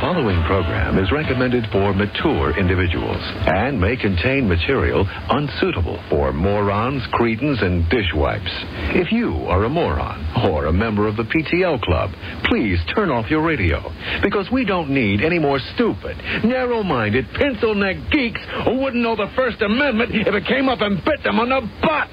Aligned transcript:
following 0.00 0.42
program 0.44 0.98
is 0.98 1.12
recommended 1.12 1.62
for 1.70 1.92
mature 1.92 2.58
individuals 2.58 3.20
and 3.46 3.78
may 3.78 3.96
contain 3.96 4.48
material 4.48 5.06
unsuitable 5.28 6.02
for 6.08 6.32
morons, 6.32 7.02
cretins, 7.12 7.60
and 7.60 7.84
dishwipes. 7.90 8.50
If 8.96 9.12
you 9.12 9.44
are 9.46 9.64
a 9.64 9.68
moron 9.68 10.24
or 10.48 10.66
a 10.66 10.72
member 10.72 11.06
of 11.06 11.16
the 11.16 11.24
PTL 11.24 11.82
Club, 11.82 12.10
please 12.44 12.78
turn 12.94 13.10
off 13.10 13.30
your 13.30 13.44
radio 13.44 13.92
because 14.22 14.48
we 14.50 14.64
don't 14.64 14.88
need 14.88 15.20
any 15.20 15.38
more 15.38 15.58
stupid, 15.74 16.16
narrow-minded, 16.44 17.26
pencil-neck 17.34 17.96
geeks 18.10 18.40
who 18.64 18.80
wouldn't 18.80 19.02
know 19.02 19.16
the 19.16 19.30
First 19.36 19.60
Amendment 19.60 20.12
if 20.14 20.34
it 20.34 20.46
came 20.46 20.70
up 20.70 20.80
and 20.80 21.04
bit 21.04 21.22
them 21.22 21.38
on 21.38 21.50
the 21.50 21.60
butt. 21.82 22.08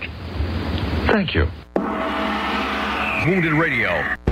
Thank 1.07 1.33
you. 1.33 1.45
Wounded 3.25 3.53
Radio. 3.53 4.26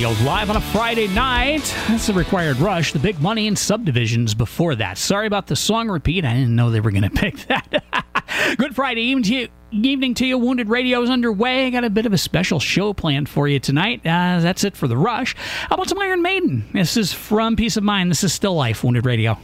Radio 0.00 0.24
live 0.24 0.48
on 0.48 0.56
a 0.56 0.60
Friday 0.62 1.08
night. 1.08 1.76
That's 1.86 2.06
the 2.06 2.14
required 2.14 2.56
rush. 2.56 2.94
The 2.94 2.98
big 2.98 3.20
money 3.20 3.46
and 3.46 3.58
subdivisions 3.58 4.32
before 4.32 4.74
that. 4.76 4.96
Sorry 4.96 5.26
about 5.26 5.46
the 5.46 5.56
song 5.56 5.90
repeat. 5.90 6.24
I 6.24 6.32
didn't 6.32 6.56
know 6.56 6.70
they 6.70 6.80
were 6.80 6.90
going 6.90 7.02
to 7.10 7.10
pick 7.10 7.36
that. 7.48 7.84
Good 8.56 8.74
Friday 8.74 9.02
evening 9.02 9.24
to 9.24 9.34
you. 9.34 9.48
Evening 9.72 10.14
to 10.14 10.24
you. 10.24 10.38
Wounded 10.38 10.70
Radio 10.70 11.02
is 11.02 11.10
underway. 11.10 11.66
I 11.66 11.70
got 11.70 11.84
a 11.84 11.90
bit 11.90 12.06
of 12.06 12.14
a 12.14 12.18
special 12.18 12.58
show 12.58 12.94
planned 12.94 13.28
for 13.28 13.46
you 13.46 13.60
tonight. 13.60 14.00
Uh, 14.00 14.40
that's 14.40 14.64
it 14.64 14.74
for 14.74 14.88
the 14.88 14.96
rush. 14.96 15.36
How 15.36 15.74
about 15.74 15.90
some 15.90 15.98
Iron 15.98 16.22
Maiden? 16.22 16.66
This 16.72 16.96
is 16.96 17.12
from 17.12 17.54
Piece 17.54 17.76
of 17.76 17.84
Mind. 17.84 18.10
This 18.10 18.24
is 18.24 18.32
Still 18.32 18.54
Life, 18.54 18.82
Wounded 18.82 19.04
Radio. 19.04 19.36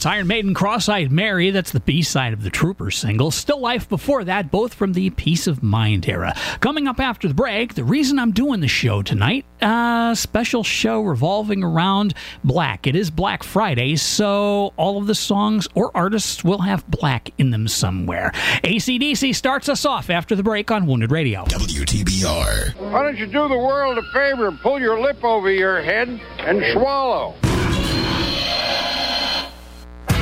Radio. 0.00 0.06
It's 0.06 0.06
Iron 0.06 0.26
Maiden 0.28 0.54
Cross 0.54 0.88
Eyed 0.88 1.12
Mary. 1.12 1.50
That's 1.50 1.72
the 1.72 1.80
B 1.80 2.00
side 2.00 2.32
of 2.32 2.42
the 2.42 2.48
Trooper 2.48 2.90
single. 2.90 3.30
Still 3.30 3.60
Life 3.60 3.86
before 3.86 4.24
that, 4.24 4.50
both 4.50 4.72
from 4.72 4.94
the 4.94 5.10
Piece 5.10 5.46
of 5.46 5.62
Mind 5.62 6.08
era. 6.08 6.34
Coming 6.60 6.88
up 6.88 6.98
after 6.98 7.28
the 7.28 7.34
break, 7.34 7.74
the 7.74 7.84
reason 7.84 8.18
I'm 8.18 8.32
doing 8.32 8.60
the 8.60 8.68
show 8.68 9.02
tonight, 9.02 9.44
a 9.60 9.66
uh, 9.66 10.14
special 10.14 10.64
show 10.64 11.02
revolving 11.02 11.62
around 11.62 12.14
black. 12.42 12.86
It 12.86 12.96
is 12.96 13.10
Black 13.10 13.42
Friday, 13.42 13.96
so 13.96 14.72
all 14.78 14.96
of 14.96 15.06
the 15.06 15.14
songs 15.14 15.68
or 15.74 15.94
artists 15.94 16.42
will 16.42 16.62
have 16.62 16.90
black 16.90 17.30
in 17.36 17.50
them 17.50 17.68
somewhere. 17.68 18.30
ACDC 18.64 19.34
starts 19.34 19.68
us 19.68 19.84
off 19.84 20.08
after 20.08 20.34
the 20.34 20.42
break 20.42 20.70
on 20.70 20.86
Wounded 20.86 21.10
Radio. 21.10 21.44
WTBR. 21.44 22.90
Why 22.90 23.02
don't 23.02 23.18
you 23.18 23.26
do 23.26 23.48
the 23.48 23.58
world 23.58 23.98
a 23.98 24.02
favor 24.14 24.48
and 24.48 24.58
pull 24.60 24.80
your 24.80 24.98
lip 24.98 25.22
over 25.22 25.50
your 25.50 25.82
head 25.82 26.08
and 26.38 26.62
swallow? 26.72 27.34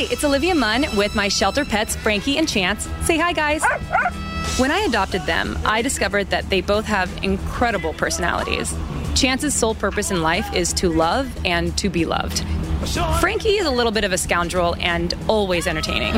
Hi, 0.00 0.06
it's 0.10 0.24
Olivia 0.24 0.54
Munn 0.54 0.86
with 0.96 1.14
my 1.14 1.28
shelter 1.28 1.62
pets, 1.62 1.94
Frankie 1.94 2.38
and 2.38 2.48
Chance. 2.48 2.88
Say 3.02 3.18
hi, 3.18 3.34
guys. 3.34 3.62
When 4.58 4.70
I 4.70 4.78
adopted 4.78 5.26
them, 5.26 5.58
I 5.66 5.82
discovered 5.82 6.30
that 6.30 6.48
they 6.48 6.62
both 6.62 6.86
have 6.86 7.12
incredible 7.22 7.92
personalities. 7.92 8.74
Chance's 9.14 9.54
sole 9.54 9.74
purpose 9.74 10.10
in 10.10 10.22
life 10.22 10.54
is 10.54 10.72
to 10.72 10.88
love 10.88 11.30
and 11.44 11.76
to 11.76 11.90
be 11.90 12.06
loved. 12.06 12.46
Frankie 13.20 13.56
is 13.56 13.66
a 13.66 13.70
little 13.70 13.92
bit 13.92 14.04
of 14.04 14.12
a 14.12 14.18
scoundrel 14.18 14.74
and 14.80 15.14
always 15.28 15.66
entertaining. 15.66 16.14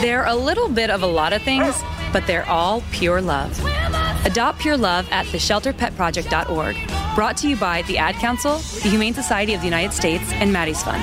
They're 0.00 0.24
a 0.24 0.34
little 0.34 0.68
bit 0.68 0.90
of 0.90 1.02
a 1.02 1.06
lot 1.06 1.32
of 1.32 1.42
things, 1.42 1.74
but 2.12 2.26
they're 2.26 2.48
all 2.48 2.82
pure 2.92 3.20
love. 3.20 3.58
Adopt 4.24 4.58
Pure 4.60 4.76
Love 4.76 5.08
at 5.10 5.26
theshelterpetproject.org. 5.26 6.76
Brought 7.14 7.36
to 7.38 7.48
you 7.48 7.56
by 7.56 7.82
the 7.82 7.98
Ad 7.98 8.14
Council, 8.16 8.58
the 8.82 8.88
Humane 8.88 9.14
Society 9.14 9.54
of 9.54 9.60
the 9.60 9.66
United 9.66 9.92
States, 9.92 10.30
and 10.32 10.52
Maddie's 10.52 10.82
Fund. 10.82 11.02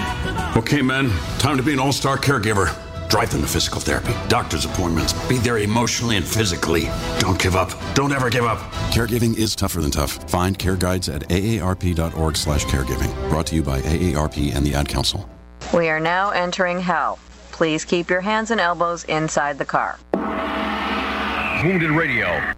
Okay, 0.56 0.82
men, 0.82 1.10
time 1.40 1.58
to 1.58 1.64
be 1.64 1.74
an 1.74 1.80
all 1.80 1.92
star 1.92 2.18
caregiver. 2.18 2.76
Drive 3.10 3.32
them 3.32 3.42
to 3.42 3.48
physical 3.48 3.80
therapy, 3.80 4.14
doctor's 4.28 4.66
appointments, 4.66 5.14
be 5.28 5.38
there 5.38 5.60
emotionally 5.60 6.18
and 6.18 6.26
physically. 6.26 6.90
Don't 7.20 7.40
give 7.42 7.56
up. 7.56 7.72
Don't 7.94 8.12
ever 8.12 8.30
give 8.30 8.46
up. 8.46 8.60
Caregiving 8.92 9.38
is 9.38 9.56
tougher 9.56 9.82
than 9.82 9.92
tough. 9.92 10.30
Find 10.30 10.58
care 10.58 10.76
guides 10.76 11.08
at 11.10 11.22
aarp.org 11.30 12.36
slash 12.36 12.66
caregiving. 12.66 13.30
Brought 13.30 13.48
to 13.48 13.56
you 13.56 13.64
by 13.64 13.82
AARP 13.82 14.54
and 14.56 14.66
the 14.66 14.74
Ad 14.76 14.88
Council. 14.88 15.30
We 15.74 15.90
are 15.90 16.00
now 16.00 16.32
entering 16.32 16.80
hell. 16.80 17.20
Please 17.52 17.86
keep 17.86 18.10
your 18.10 18.22
hands 18.22 18.52
and 18.52 18.62
elbows 18.62 19.04
inside 19.06 19.58
the 19.58 19.66
car. 19.66 20.00
Wounded 21.64 21.92
Radio. 21.92 22.54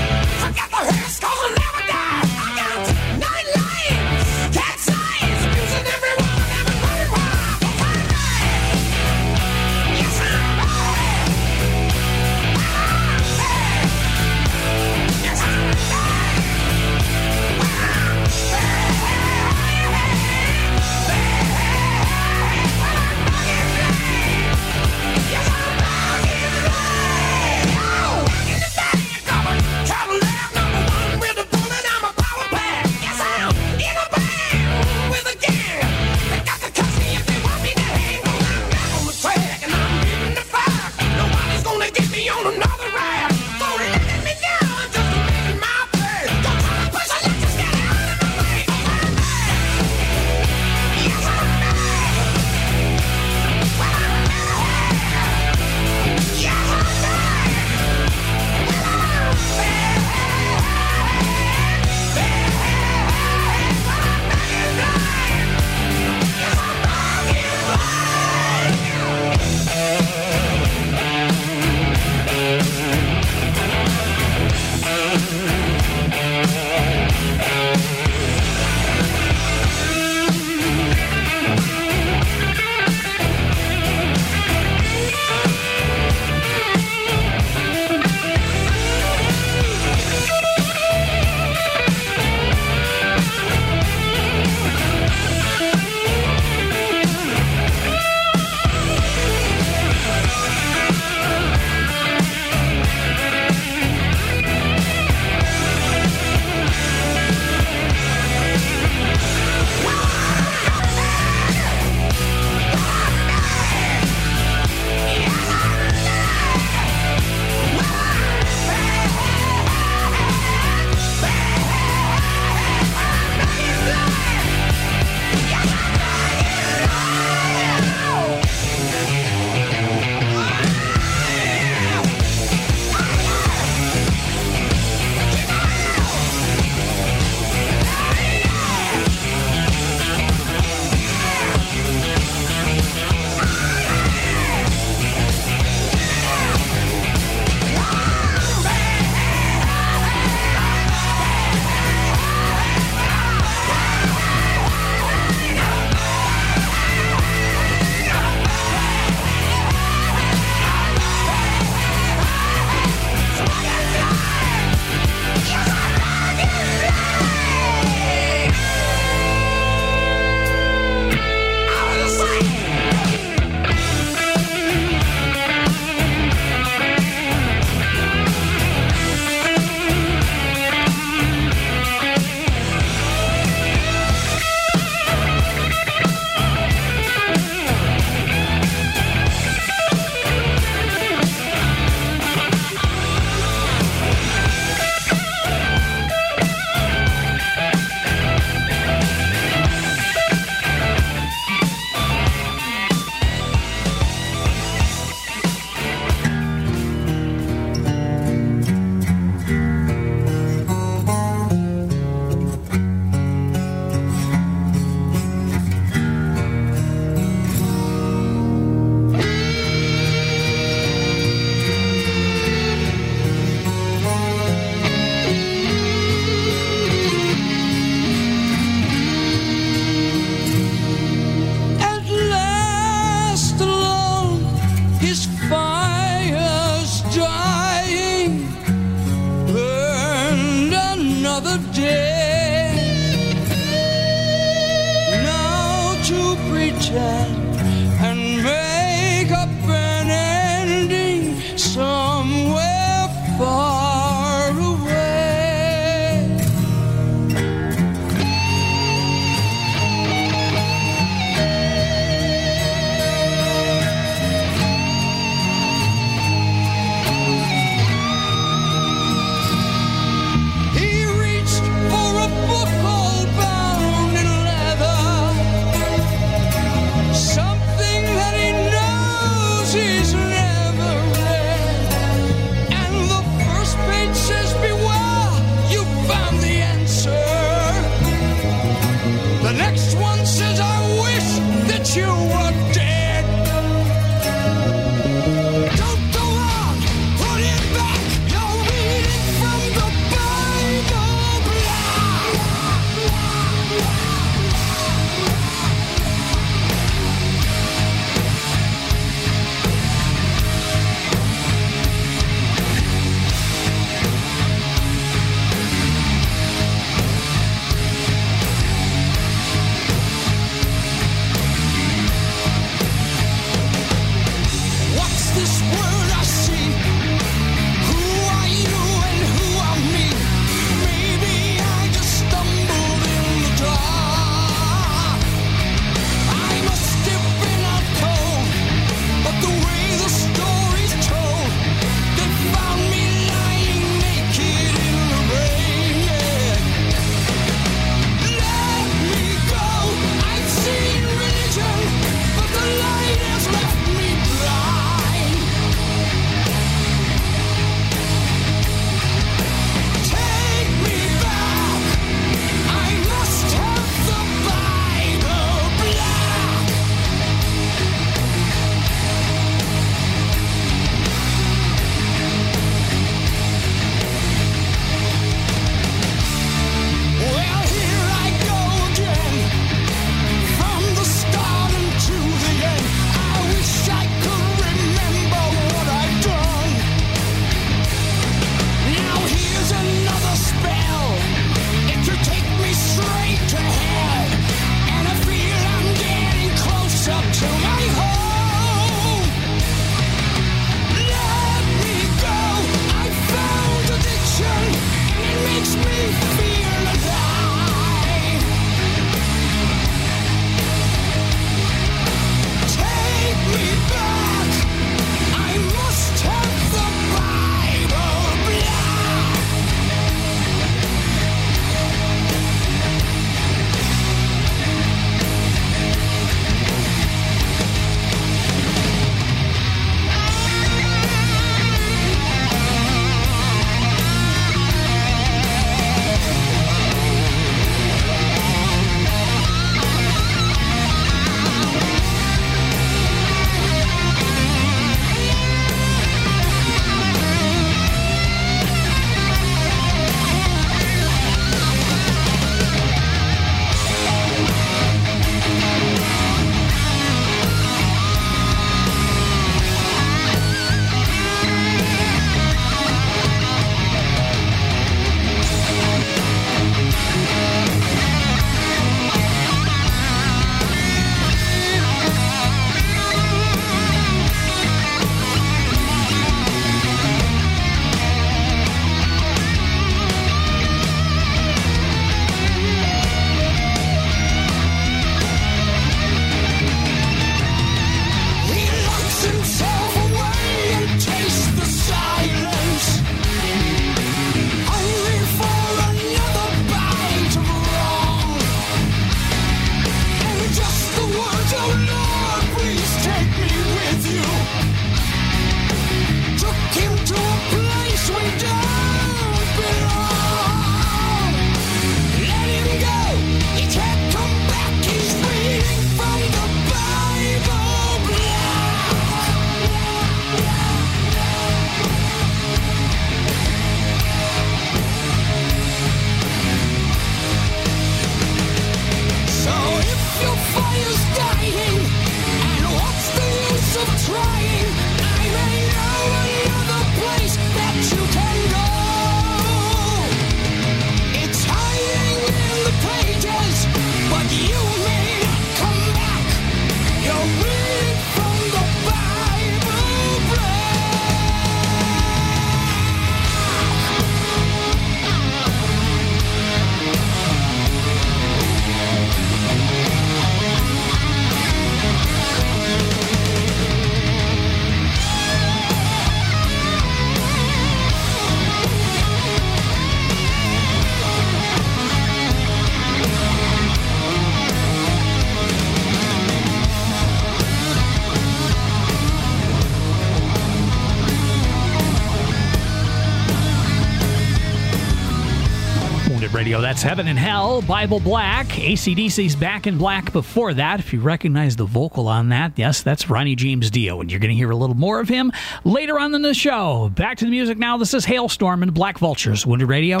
That's 586.76 586.84
Heaven 586.84 587.08
and 587.08 587.18
Hell, 587.18 587.62
Bible 587.62 588.00
Black, 588.00 588.48
ACDC's 588.48 589.34
Back 589.34 589.66
in 589.66 589.78
Black 589.78 590.12
before 590.12 590.52
that. 590.52 590.78
If 590.78 590.92
you 590.92 591.00
recognize 591.00 591.56
the 591.56 591.64
vocal 591.64 592.06
on 592.06 592.28
that, 592.28 592.52
yes, 592.56 592.82
that's 592.82 593.08
Ronnie 593.08 593.34
James 593.34 593.70
Dio, 593.70 594.02
and 594.02 594.10
you're 594.10 594.20
going 594.20 594.28
to 594.28 594.36
hear 594.36 594.50
a 594.50 594.56
little 594.56 594.76
more 594.76 595.00
of 595.00 595.08
him 595.08 595.32
later 595.64 595.98
on 595.98 596.14
in 596.14 596.20
the 596.20 596.34
show. 596.34 596.90
Back 596.90 597.16
to 597.16 597.24
the 597.24 597.30
music 597.30 597.56
now. 597.56 597.78
This 597.78 597.94
is 597.94 598.04
Halestorm 598.04 598.62
and 598.62 598.74
Black 598.74 598.98
Vultures, 598.98 599.46
Wounded 599.46 599.70
Radio. 599.70 600.00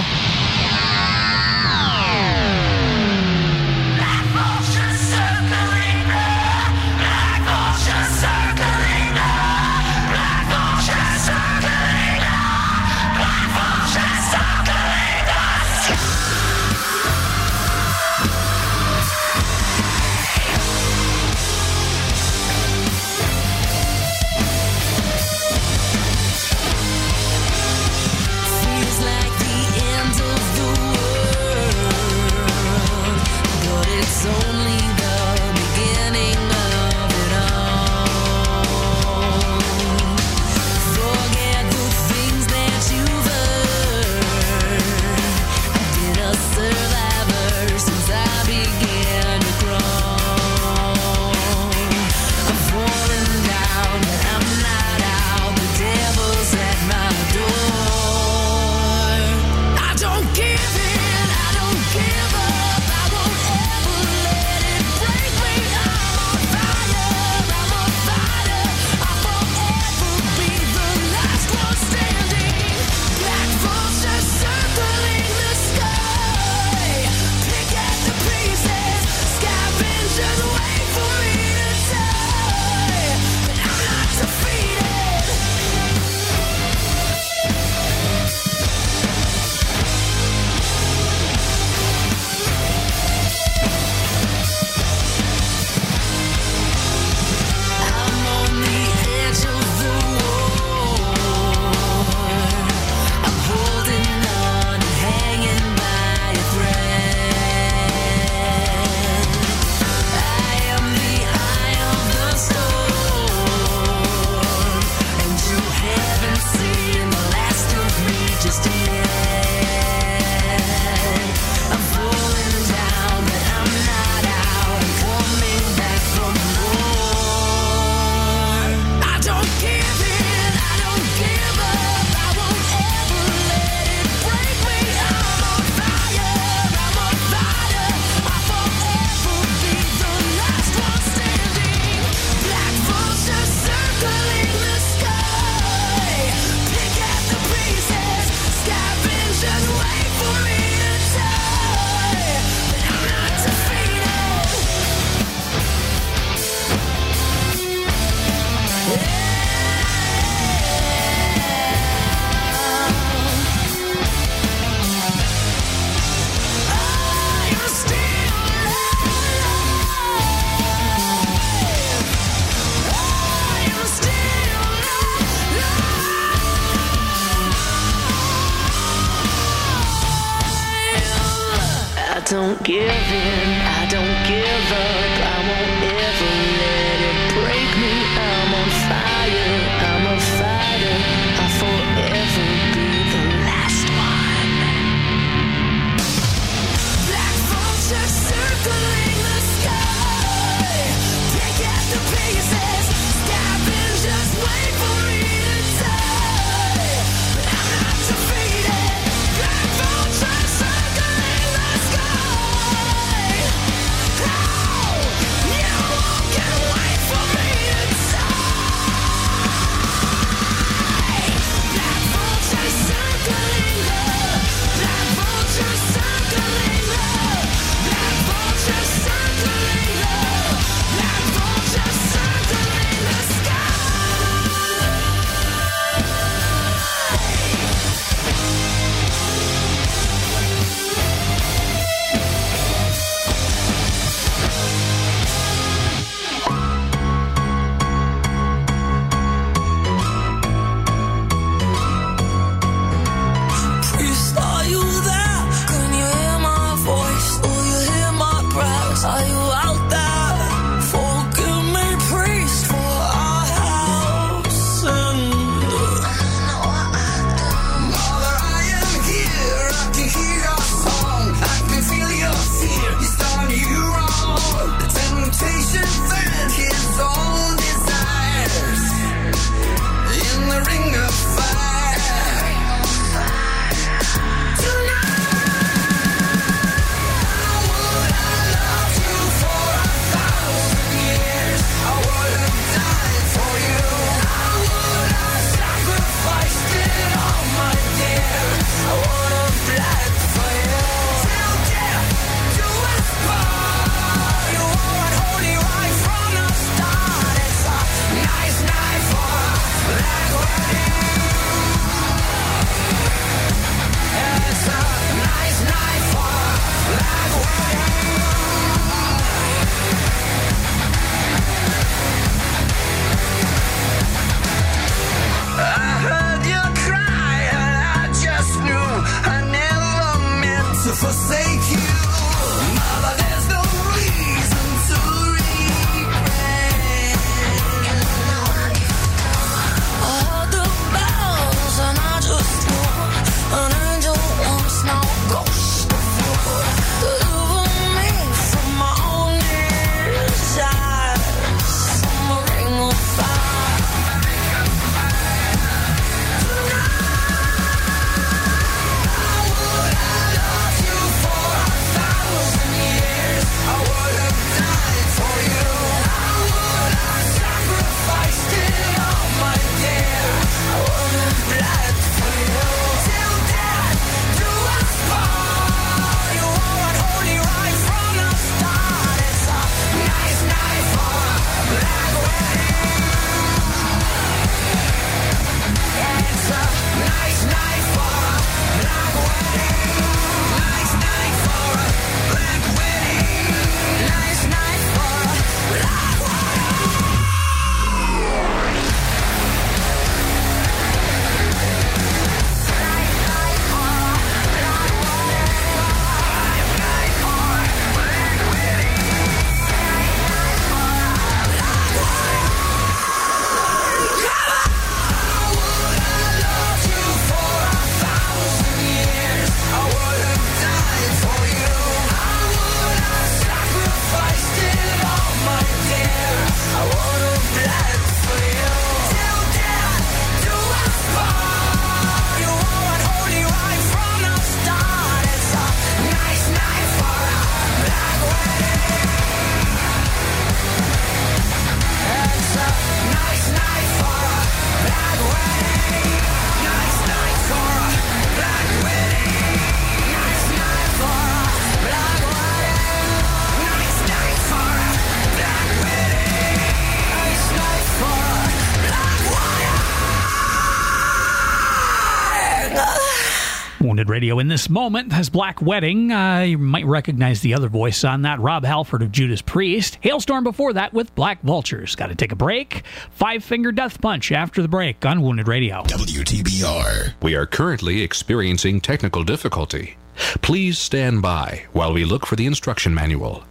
Radio 464.26 464.40
in 464.40 464.48
this 464.48 464.68
moment 464.68 465.12
has 465.12 465.30
Black 465.30 465.62
Wedding. 465.62 466.10
Uh, 466.10 466.40
you 466.40 466.58
might 466.58 466.84
recognize 466.84 467.42
the 467.42 467.54
other 467.54 467.68
voice 467.68 468.02
on 468.02 468.22
that, 468.22 468.40
Rob 468.40 468.64
Halford 468.64 469.02
of 469.02 469.12
Judas 469.12 469.40
Priest. 469.40 469.98
Halestorm 470.02 470.42
before 470.42 470.72
that 470.72 470.92
with 470.92 471.14
Black 471.14 471.40
Vultures. 471.42 471.94
Got 471.94 472.08
to 472.08 472.16
take 472.16 472.32
a 472.32 472.34
break. 472.34 472.82
Five 473.12 473.44
Finger 473.44 473.70
Death 473.70 474.00
Punch 474.00 474.32
after 474.32 474.62
the 474.62 474.66
break 474.66 475.06
on 475.06 475.22
Wounded 475.22 475.46
Radio. 475.46 475.84
WTBR. 475.84 477.14
We 477.22 477.36
are 477.36 477.46
currently 477.46 478.02
experiencing 478.02 478.80
technical 478.80 479.22
difficulty. 479.22 479.96
Please 480.42 480.76
stand 480.76 481.22
by 481.22 481.64
while 481.72 481.92
we 481.92 482.04
look 482.04 482.26
for 482.26 482.34
the 482.34 482.46
instruction 482.46 482.92
manual. 482.92 483.44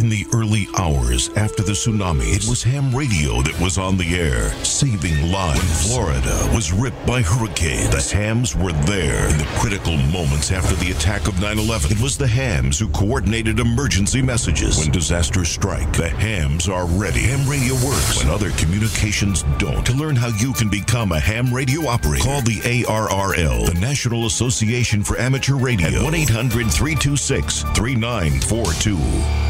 In 0.00 0.08
the 0.08 0.26
early 0.32 0.66
hours 0.78 1.28
after 1.36 1.62
the 1.62 1.72
tsunami, 1.72 2.34
it 2.34 2.48
was 2.48 2.62
ham 2.62 2.90
radio 2.96 3.42
that 3.42 3.60
was 3.60 3.76
on 3.76 3.98
the 3.98 4.16
air, 4.16 4.48
saving 4.64 5.30
lives. 5.30 5.60
When 5.60 5.92
Florida 5.92 6.50
was 6.54 6.72
ripped 6.72 7.04
by 7.06 7.20
hurricanes, 7.20 7.90
the 7.90 8.16
hams 8.16 8.56
were 8.56 8.72
there. 8.88 9.28
In 9.28 9.36
the 9.36 9.44
critical 9.58 9.98
moments 9.98 10.52
after 10.52 10.74
the 10.76 10.92
attack 10.92 11.28
of 11.28 11.38
9 11.38 11.58
11, 11.58 11.92
it 11.92 12.00
was 12.00 12.16
the 12.16 12.26
hams 12.26 12.78
who 12.78 12.88
coordinated 12.88 13.60
emergency 13.60 14.22
messages. 14.22 14.78
When 14.78 14.90
disasters 14.90 15.50
strike, 15.50 15.92
the 15.92 16.08
hams 16.08 16.66
are 16.66 16.86
ready. 16.86 17.20
Ham 17.24 17.46
radio 17.46 17.74
works 17.74 18.24
when 18.24 18.32
other 18.32 18.52
communications 18.52 19.42
don't. 19.58 19.84
To 19.84 19.92
learn 19.92 20.16
how 20.16 20.28
you 20.28 20.54
can 20.54 20.70
become 20.70 21.12
a 21.12 21.20
ham 21.20 21.52
radio 21.52 21.86
operator, 21.86 22.24
call 22.24 22.40
the 22.40 22.62
ARRL, 22.62 23.66
the 23.66 23.78
National 23.78 24.24
Association 24.24 25.02
for 25.02 25.18
Amateur 25.18 25.56
Radio, 25.56 25.88
at 25.88 26.02
1 26.02 26.14
800 26.14 26.72
326 26.72 27.64
3942. 27.74 29.49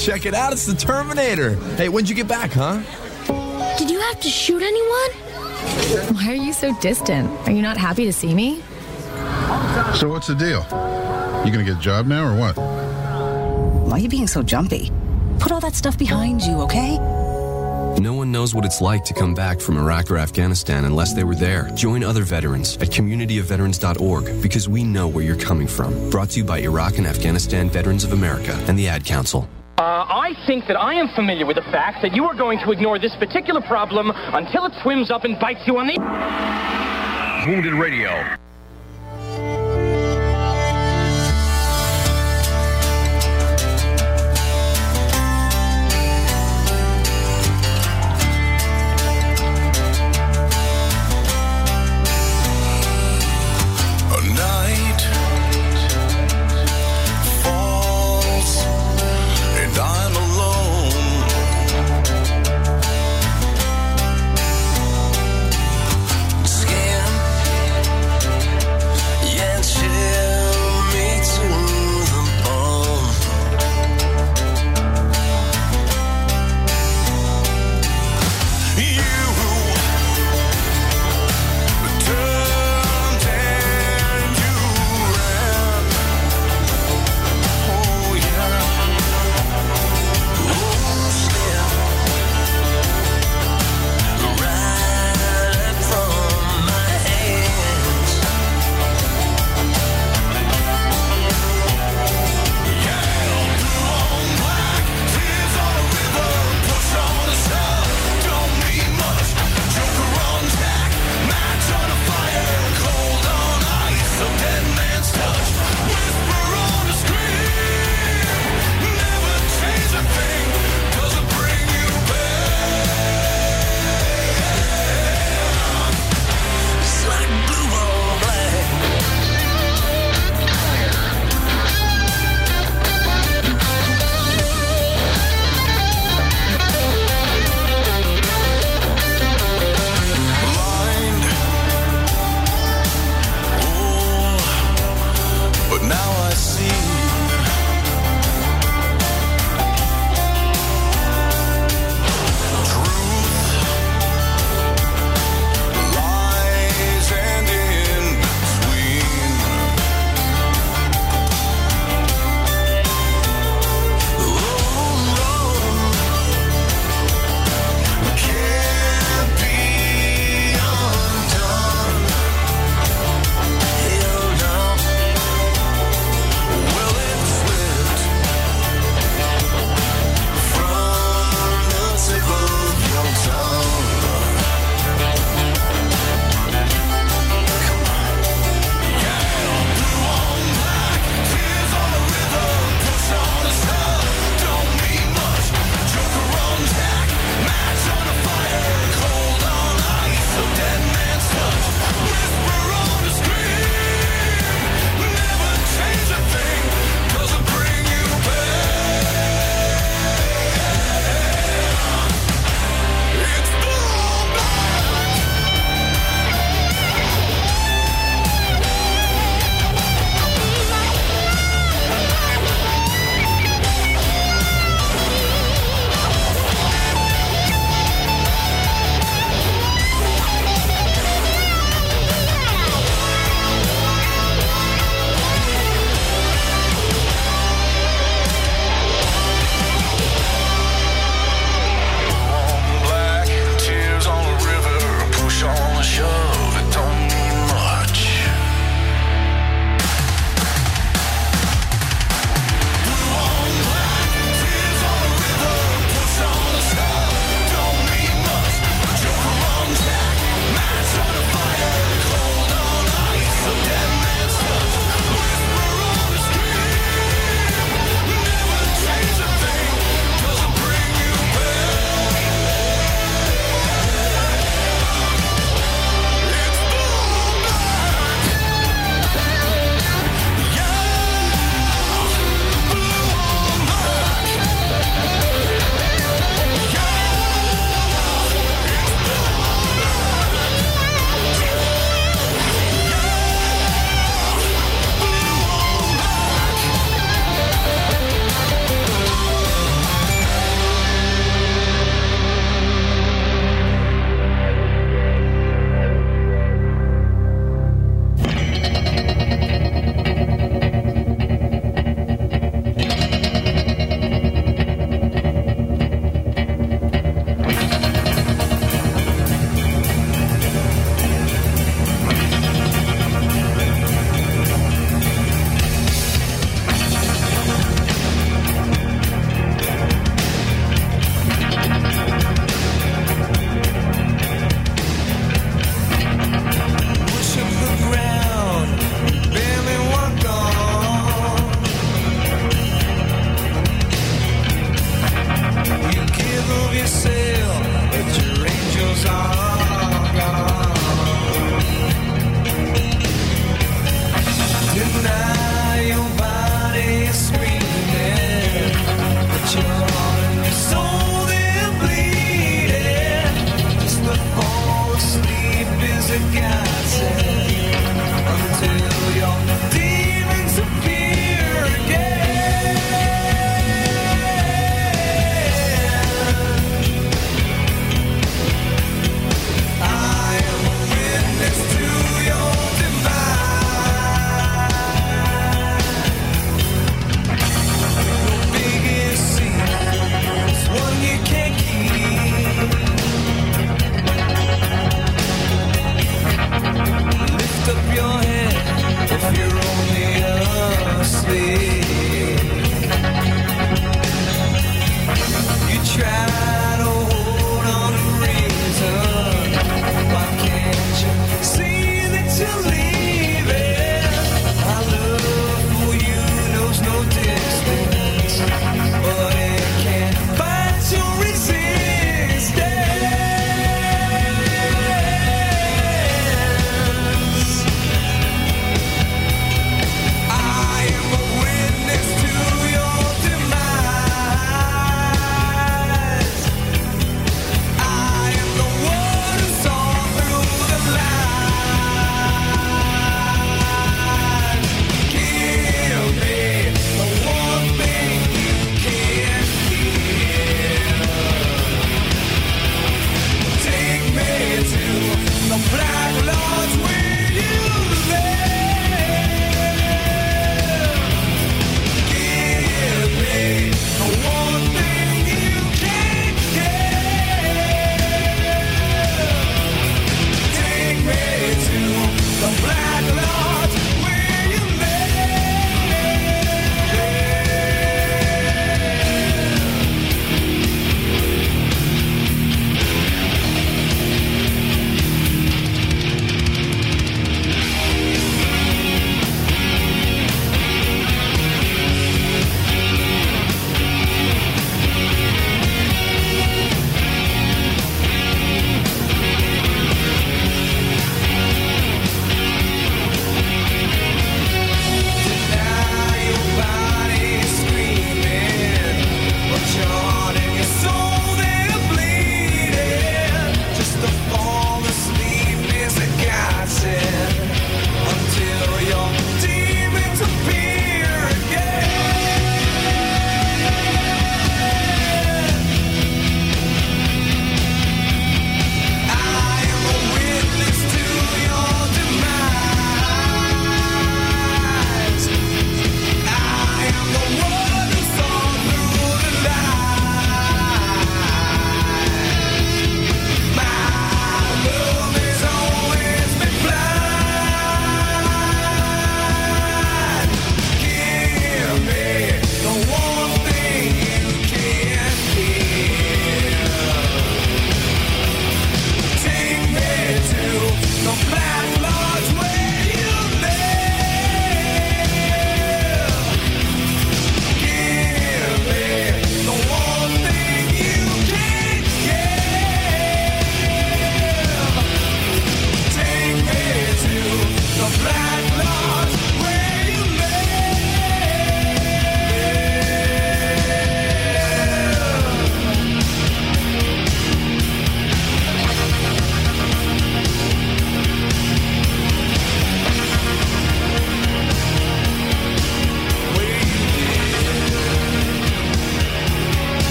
Check 0.00 0.24
it 0.24 0.32
out, 0.32 0.50
it's 0.54 0.64
the 0.64 0.74
Terminator. 0.74 1.56
Hey, 1.76 1.90
when'd 1.90 2.08
you 2.08 2.14
get 2.14 2.26
back, 2.26 2.52
huh? 2.52 2.80
Did 3.76 3.90
you 3.90 4.00
have 4.00 4.18
to 4.20 4.30
shoot 4.30 4.62
anyone? 4.62 5.10
Why 6.16 6.30
are 6.30 6.34
you 6.34 6.54
so 6.54 6.74
distant? 6.80 7.28
Are 7.46 7.52
you 7.52 7.60
not 7.60 7.76
happy 7.76 8.06
to 8.06 8.12
see 8.12 8.34
me? 8.34 8.62
So 9.94 10.08
what's 10.08 10.28
the 10.28 10.34
deal? 10.34 10.62
You 11.44 11.52
gonna 11.52 11.64
get 11.64 11.76
a 11.76 11.80
job 11.80 12.06
now 12.06 12.24
or 12.26 12.34
what? 12.34 12.56
Why 12.56 13.96
are 13.96 13.98
you 13.98 14.08
being 14.08 14.26
so 14.26 14.42
jumpy? 14.42 14.90
Put 15.38 15.52
all 15.52 15.60
that 15.60 15.74
stuff 15.74 15.98
behind 15.98 16.40
you, 16.40 16.62
okay? 16.62 16.96
No 18.00 18.14
one 18.14 18.32
knows 18.32 18.54
what 18.54 18.64
it's 18.64 18.80
like 18.80 19.04
to 19.04 19.12
come 19.12 19.34
back 19.34 19.60
from 19.60 19.76
Iraq 19.76 20.10
or 20.10 20.16
Afghanistan 20.16 20.86
unless 20.86 21.12
they 21.12 21.24
were 21.24 21.34
there. 21.34 21.70
Join 21.74 22.02
other 22.02 22.22
veterans 22.22 22.78
at 22.78 22.88
communityofveterans.org 22.88 24.40
because 24.40 24.66
we 24.66 24.82
know 24.82 25.08
where 25.08 25.24
you're 25.24 25.36
coming 25.36 25.66
from. 25.66 26.08
Brought 26.08 26.30
to 26.30 26.38
you 26.38 26.44
by 26.44 26.60
Iraq 26.60 26.96
and 26.96 27.06
Afghanistan 27.06 27.68
Veterans 27.68 28.04
of 28.04 28.14
America 28.14 28.52
and 28.66 28.78
the 28.78 28.88
Ad 28.88 29.04
Council. 29.04 29.46
Uh, 29.80 30.04
I 30.04 30.34
think 30.46 30.66
that 30.66 30.76
I 30.76 30.92
am 30.92 31.08
familiar 31.16 31.46
with 31.46 31.56
the 31.56 31.62
fact 31.72 32.02
that 32.02 32.14
you 32.14 32.24
are 32.24 32.34
going 32.34 32.58
to 32.58 32.70
ignore 32.70 32.98
this 32.98 33.16
particular 33.16 33.62
problem 33.62 34.12
until 34.14 34.66
it 34.66 34.74
swims 34.82 35.10
up 35.10 35.24
and 35.24 35.40
bites 35.40 35.66
you 35.66 35.78
on 35.78 35.86
the. 35.86 35.96
Wounded 37.48 37.72
Radio. 37.72 38.36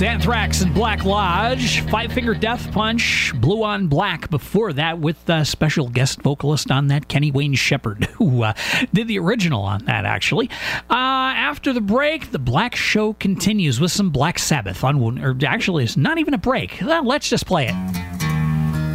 It's 0.00 0.08
Anthrax 0.08 0.62
and 0.62 0.72
Black 0.72 1.04
Lodge, 1.04 1.82
Five 1.90 2.10
Finger 2.10 2.32
Death 2.32 2.72
Punch, 2.72 3.34
Blue 3.36 3.62
on 3.62 3.86
Black. 3.86 4.30
Before 4.30 4.72
that, 4.72 4.98
with 4.98 5.28
a 5.28 5.44
special 5.44 5.90
guest 5.90 6.22
vocalist 6.22 6.70
on 6.70 6.86
that, 6.86 7.06
Kenny 7.08 7.30
Wayne 7.30 7.52
Shepherd, 7.52 8.04
who 8.14 8.44
uh, 8.44 8.54
did 8.94 9.08
the 9.08 9.18
original 9.18 9.60
on 9.60 9.84
that, 9.84 10.06
actually. 10.06 10.48
Uh, 10.88 10.94
after 10.94 11.74
the 11.74 11.82
break, 11.82 12.30
the 12.30 12.38
Black 12.38 12.76
Show 12.76 13.12
continues 13.12 13.78
with 13.78 13.92
some 13.92 14.08
Black 14.08 14.38
Sabbath 14.38 14.82
on. 14.84 15.22
Or 15.22 15.36
actually, 15.46 15.84
it's 15.84 15.98
not 15.98 16.16
even 16.16 16.32
a 16.32 16.38
break. 16.38 16.78
Well, 16.80 17.04
let's 17.04 17.28
just 17.28 17.44
play 17.44 17.66
it. 17.66 17.74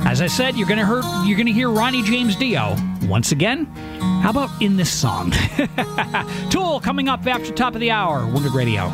As 0.07 0.21
I 0.21 0.27
said, 0.27 0.55
you're 0.57 0.67
gonna 0.67 0.87
hear 0.87 1.03
you're 1.27 1.37
gonna 1.37 1.51
hear 1.51 1.69
Ronnie 1.69 2.01
James 2.01 2.35
Dio 2.35 2.75
once 3.03 3.31
again. 3.31 3.65
How 4.23 4.31
about 4.31 4.49
in 4.59 4.75
this 4.75 4.91
song? 4.91 5.33
Tool 6.49 6.79
coming 6.79 7.09
up 7.09 7.27
after 7.27 7.53
top 7.53 7.75
of 7.75 7.79
the 7.79 7.91
hour. 7.91 8.25
Wounded 8.25 8.55
Radio. 8.55 8.91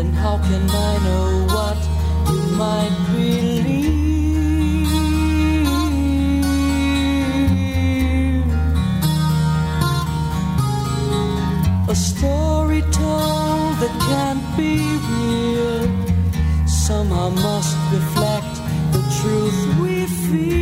Then 0.00 0.12
how 0.14 0.36
can 0.38 0.64
I 0.70 0.92
know 1.06 1.28
what 1.56 1.78
you 2.30 2.40
might 2.62 2.94
believe? 3.12 3.98
A 11.88 11.94
story 11.94 12.82
told 13.00 13.72
that 13.80 13.94
can't 14.08 14.46
be 14.56 14.72
real 15.08 15.84
somehow 16.66 17.28
must 17.46 17.76
reflect 17.92 18.54
the 18.94 19.02
truth 19.18 19.60
we 19.82 20.06
feel. 20.06 20.59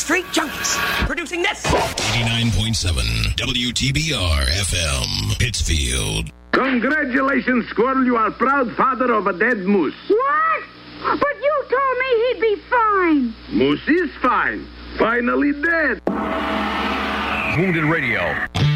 Street 0.00 0.24
junkies. 0.32 0.76
Producing 1.06 1.42
this. 1.42 1.62
89.7 1.66 3.36
WTBR 3.36 4.44
FM, 4.46 5.38
Pittsfield. 5.38 6.30
Congratulations, 6.52 7.68
Squirrel. 7.68 8.04
You 8.04 8.16
are 8.16 8.30
proud 8.30 8.74
father 8.76 9.12
of 9.12 9.26
a 9.26 9.34
dead 9.34 9.58
moose. 9.58 9.94
What? 10.08 10.62
But 11.02 11.36
you 11.42 11.64
told 11.68 11.98
me 11.98 12.06
he'd 12.26 12.40
be 12.40 12.56
fine. 12.70 13.34
Moose 13.52 13.88
is 13.88 14.10
fine. 14.22 14.66
Finally 14.98 15.52
dead. 15.60 16.00
Wounded 17.58 17.84
Radio. 17.84 18.69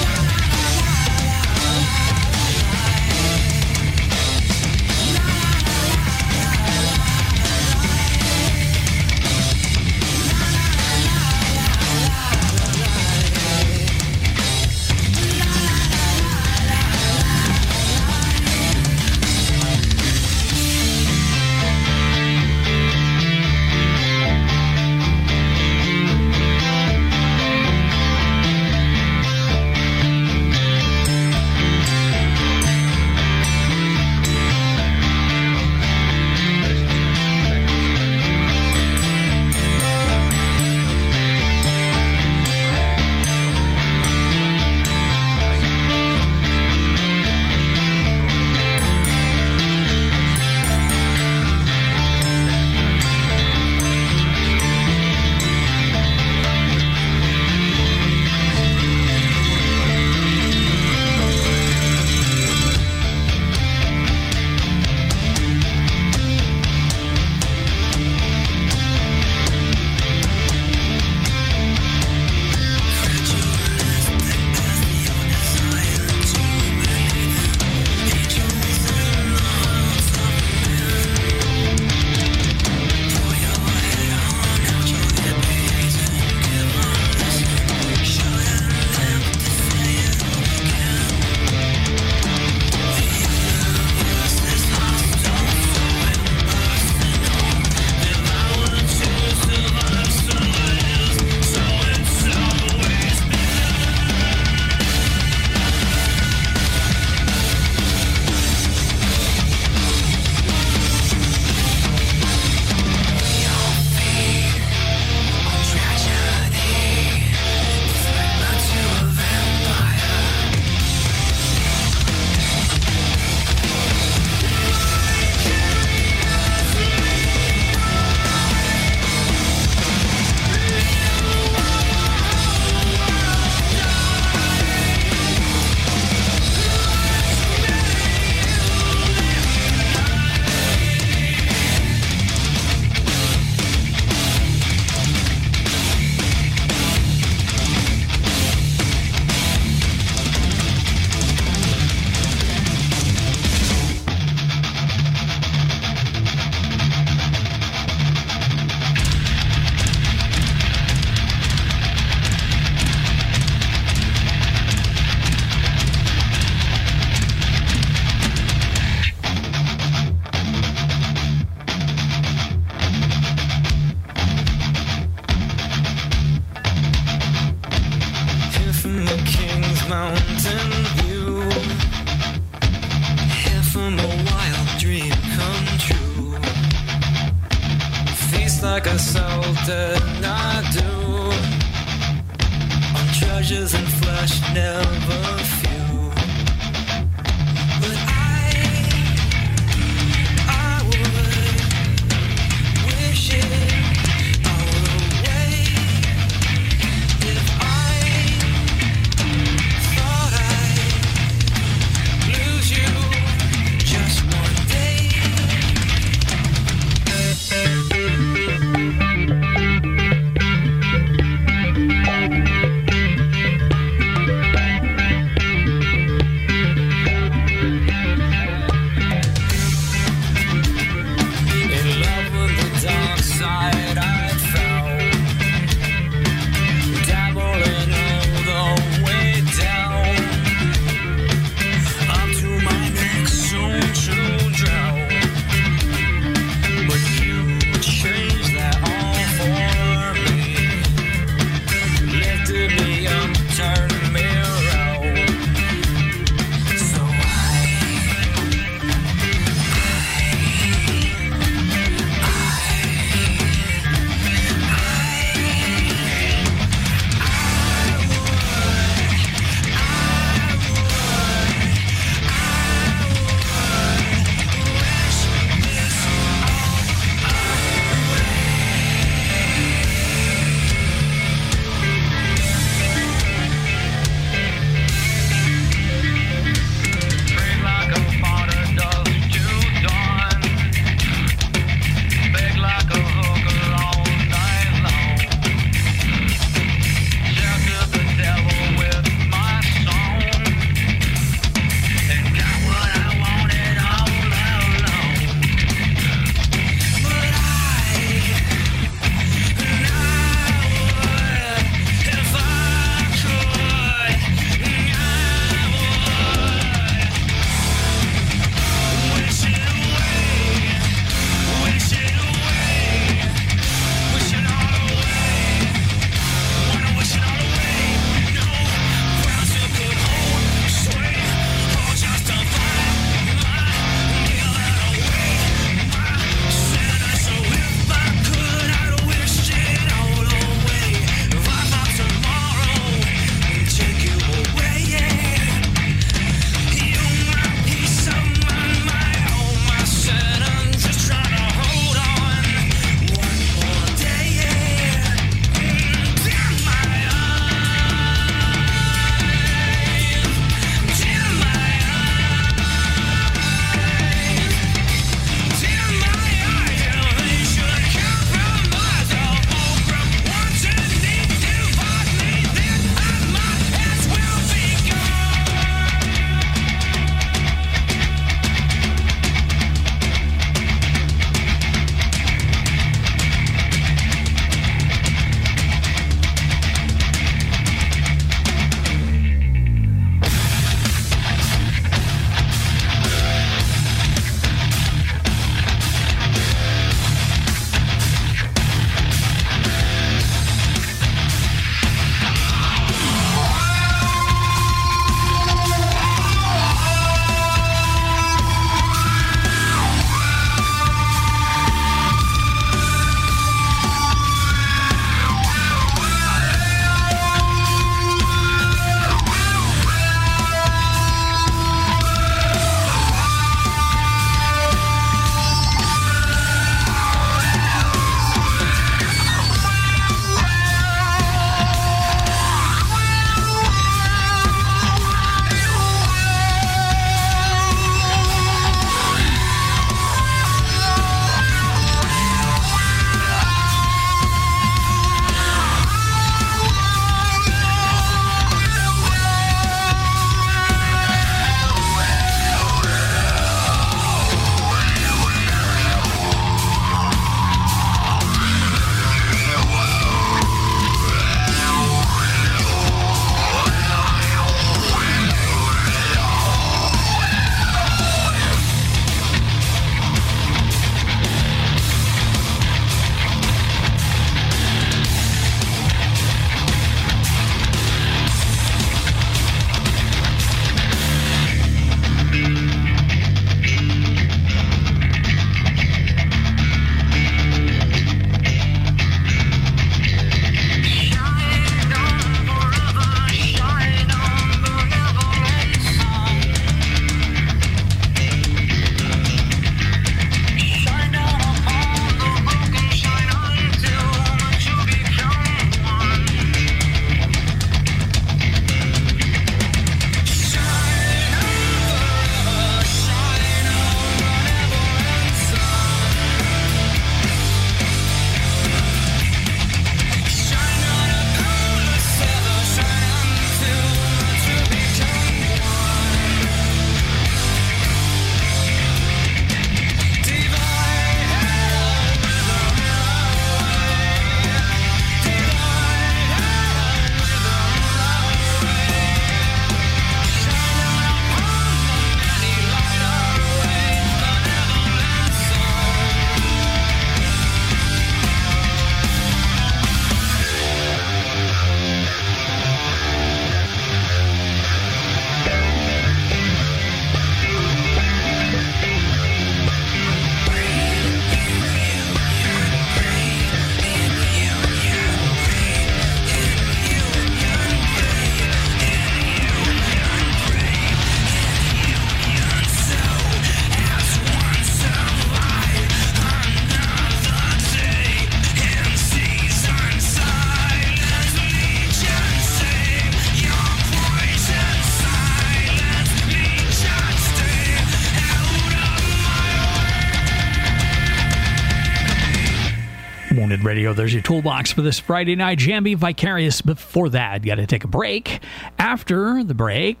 Radio. 593.72 593.94
There's 593.94 594.12
your 594.12 594.22
toolbox 594.22 594.70
for 594.70 594.82
this 594.82 594.98
Friday 594.98 595.34
night. 595.34 595.58
Jambi 595.58 595.96
Vicarious. 595.96 596.60
Before 596.60 597.08
that, 597.08 597.42
got 597.42 597.54
to 597.54 597.66
take 597.66 597.84
a 597.84 597.88
break. 597.88 598.40
After 598.78 599.42
the 599.42 599.54
break, 599.54 600.00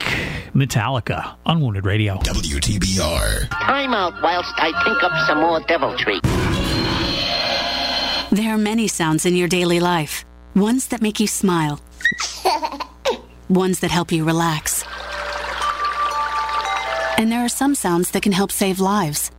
Metallica 0.54 1.36
on 1.46 1.62
Wounded 1.62 1.86
Radio. 1.86 2.16
WTBR. 2.18 3.48
Time 3.48 3.94
out 3.94 4.12
whilst 4.22 4.52
I 4.58 4.72
think 4.84 5.02
up 5.02 5.26
some 5.26 5.38
more 5.38 5.60
deviltry. 5.60 6.20
There 8.30 8.54
are 8.54 8.58
many 8.58 8.88
sounds 8.88 9.24
in 9.24 9.36
your 9.36 9.48
daily 9.48 9.80
life. 9.80 10.26
Ones 10.54 10.88
that 10.88 11.00
make 11.00 11.18
you 11.18 11.26
smile. 11.26 11.80
Ones 13.48 13.80
that 13.80 13.90
help 13.90 14.12
you 14.12 14.26
relax. 14.26 14.84
And 17.16 17.32
there 17.32 17.42
are 17.42 17.48
some 17.48 17.74
sounds 17.74 18.10
that 18.10 18.22
can 18.22 18.32
help 18.32 18.52
save 18.52 18.80
lives. 18.80 19.31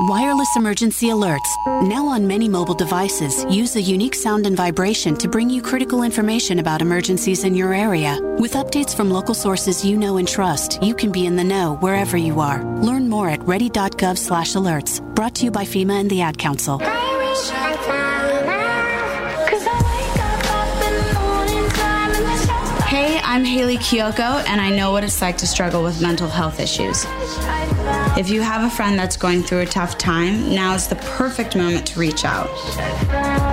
Wireless 0.00 0.56
emergency 0.56 1.06
alerts, 1.06 1.48
now 1.88 2.06
on 2.06 2.26
many 2.26 2.50
mobile 2.50 2.74
devices, 2.74 3.46
use 3.48 3.76
a 3.76 3.80
unique 3.80 4.14
sound 4.14 4.46
and 4.46 4.54
vibration 4.54 5.16
to 5.16 5.26
bring 5.26 5.48
you 5.48 5.62
critical 5.62 6.02
information 6.02 6.58
about 6.58 6.82
emergencies 6.82 7.44
in 7.44 7.54
your 7.54 7.72
area. 7.72 8.18
With 8.38 8.52
updates 8.52 8.94
from 8.94 9.10
local 9.10 9.32
sources 9.32 9.86
you 9.86 9.96
know 9.96 10.18
and 10.18 10.28
trust, 10.28 10.82
you 10.82 10.94
can 10.94 11.10
be 11.10 11.24
in 11.24 11.34
the 11.34 11.44
know 11.44 11.76
wherever 11.76 12.18
you 12.18 12.40
are. 12.40 12.62
Learn 12.82 13.08
more 13.08 13.30
at 13.30 13.42
ready.gov/alerts. 13.44 15.00
Brought 15.14 15.34
to 15.36 15.46
you 15.46 15.50
by 15.50 15.64
FEMA 15.64 15.98
and 15.98 16.10
the 16.10 16.20
Ad 16.20 16.36
Council. 16.36 16.78
Hey, 22.86 23.18
I'm 23.24 23.46
Hayley 23.46 23.78
Kiyoko, 23.78 24.44
and 24.46 24.60
I 24.60 24.68
know 24.76 24.92
what 24.92 25.04
it's 25.04 25.22
like 25.22 25.38
to 25.38 25.46
struggle 25.46 25.82
with 25.82 26.02
mental 26.02 26.28
health 26.28 26.60
issues. 26.60 27.06
If 28.16 28.30
you 28.30 28.40
have 28.40 28.64
a 28.64 28.74
friend 28.74 28.98
that's 28.98 29.18
going 29.18 29.42
through 29.42 29.60
a 29.60 29.66
tough 29.66 29.98
time, 29.98 30.54
now 30.54 30.72
is 30.74 30.88
the 30.88 30.96
perfect 30.96 31.54
moment 31.54 31.86
to 31.88 32.00
reach 32.00 32.24
out. 32.24 32.48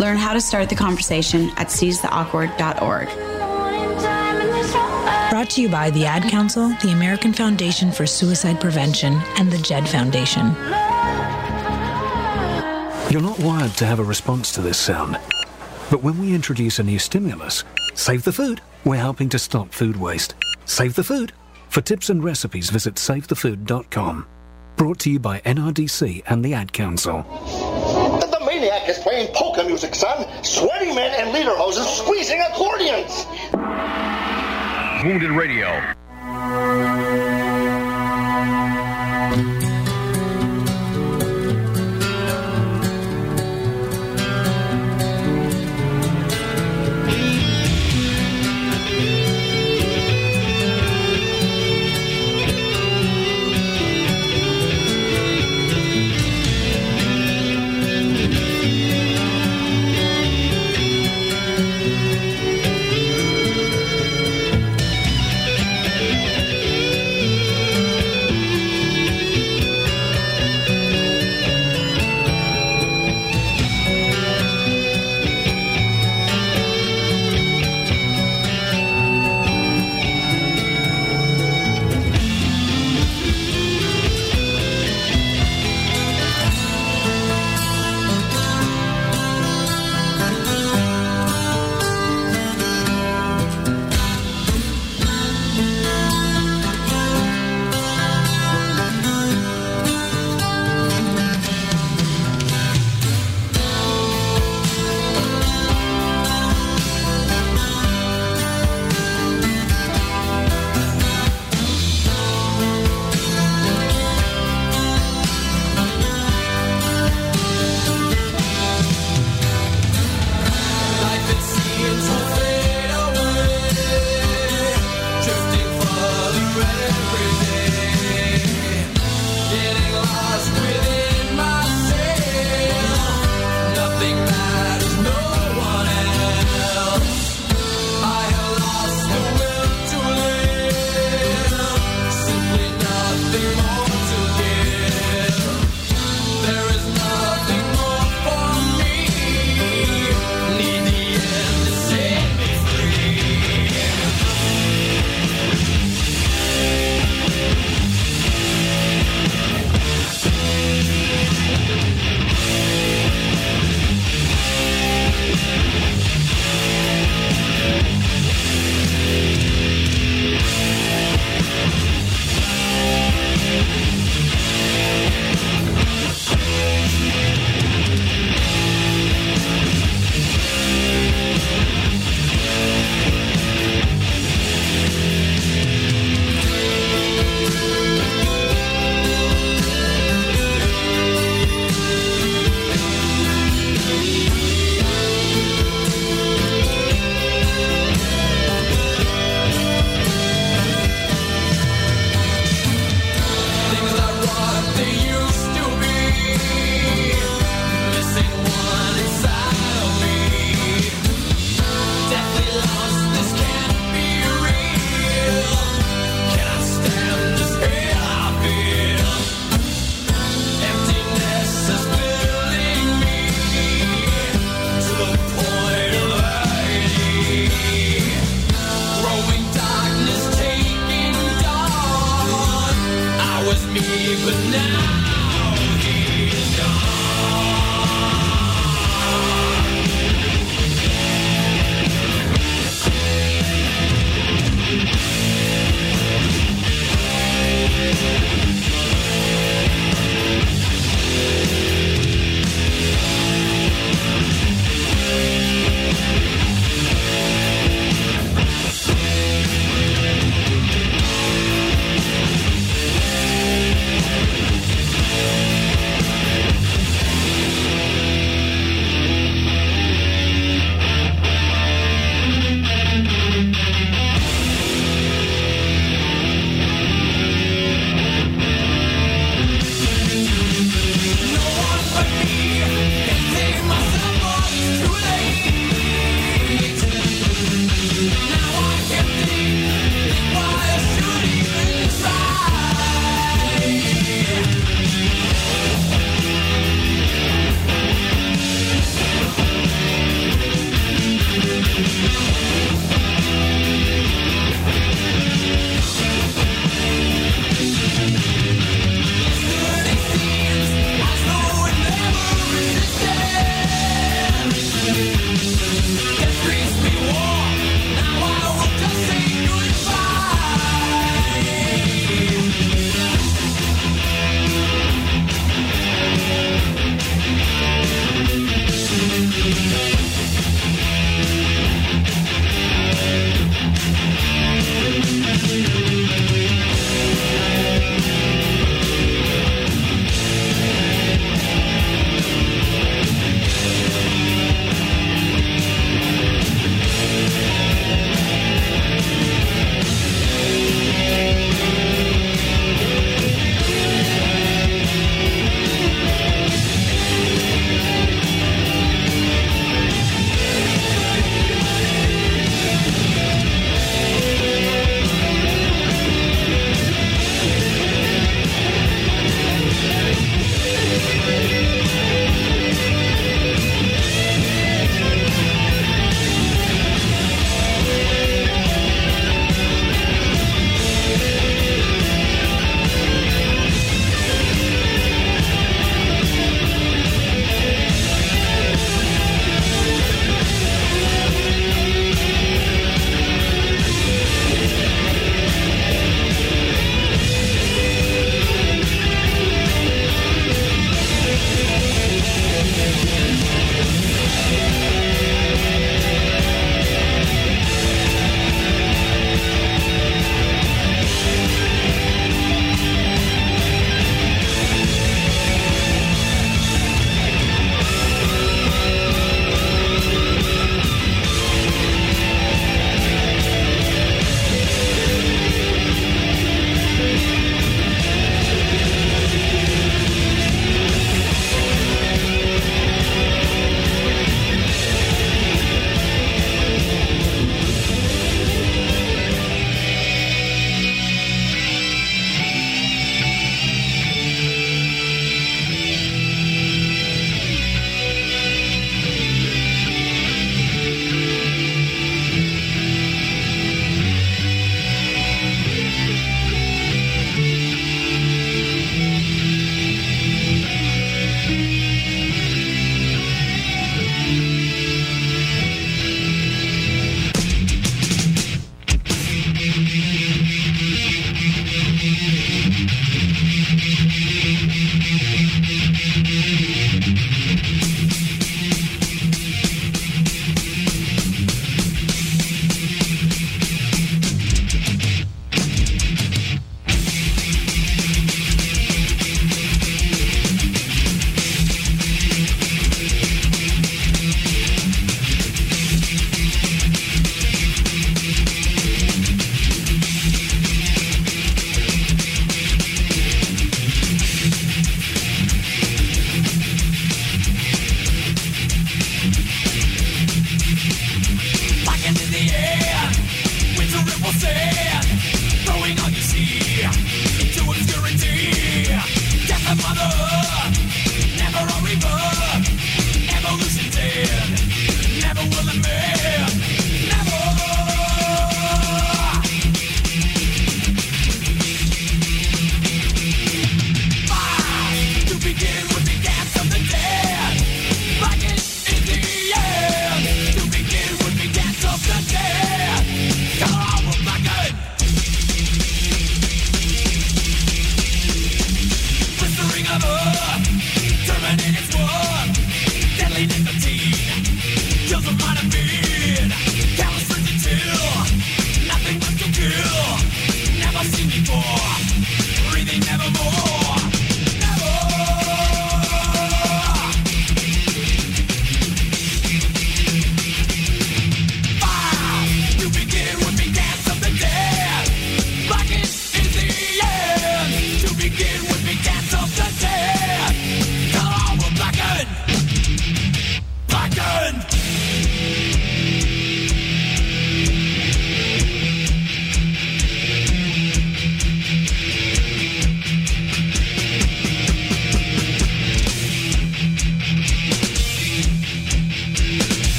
Learn 0.00 0.16
how 0.16 0.32
to 0.32 0.40
start 0.40 0.70
the 0.70 0.74
conversation 0.74 1.50
at 1.58 1.66
seizetheawkward.org. 1.66 3.08
Brought 5.28 5.50
to 5.50 5.60
you 5.60 5.68
by 5.68 5.90
the 5.90 6.06
Ad 6.06 6.30
Council, 6.30 6.70
the 6.80 6.92
American 6.92 7.34
Foundation 7.34 7.92
for 7.92 8.06
Suicide 8.06 8.58
Prevention, 8.58 9.20
and 9.36 9.52
the 9.52 9.58
JED 9.58 9.86
Foundation. 9.90 10.46
You're 13.10 13.20
not 13.20 13.38
wired 13.40 13.72
to 13.74 13.84
have 13.84 13.98
a 13.98 14.04
response 14.04 14.52
to 14.52 14.62
this 14.62 14.78
sound. 14.78 15.18
But 15.90 16.02
when 16.02 16.18
we 16.18 16.34
introduce 16.34 16.78
a 16.78 16.82
new 16.82 16.98
stimulus, 16.98 17.62
save 17.94 18.24
the 18.24 18.32
food, 18.32 18.62
we're 18.86 18.96
helping 18.96 19.28
to 19.28 19.38
stop 19.38 19.74
food 19.74 19.98
waste. 19.98 20.34
Save 20.64 20.94
the 20.94 21.04
food. 21.04 21.34
For 21.68 21.82
tips 21.82 22.08
and 22.08 22.24
recipes, 22.24 22.70
visit 22.70 22.94
savethefood.com. 22.94 24.26
Brought 24.76 24.98
to 25.00 25.10
you 25.10 25.18
by 25.18 25.40
NRDC 25.40 26.24
and 26.26 26.44
the 26.44 26.52
Ad 26.52 26.72
Council. 26.72 27.22
The 27.22 28.38
maniac 28.44 28.86
is 28.88 28.98
playing 28.98 29.32
polka 29.34 29.64
music, 29.64 29.94
son. 29.94 30.26
Sweaty 30.44 30.94
men 30.94 31.18
and 31.18 31.34
lederhoses 31.34 31.86
squeezing 31.96 32.40
accordions. 32.40 33.26
Wounded 35.02 35.30
Radio. 35.30 35.94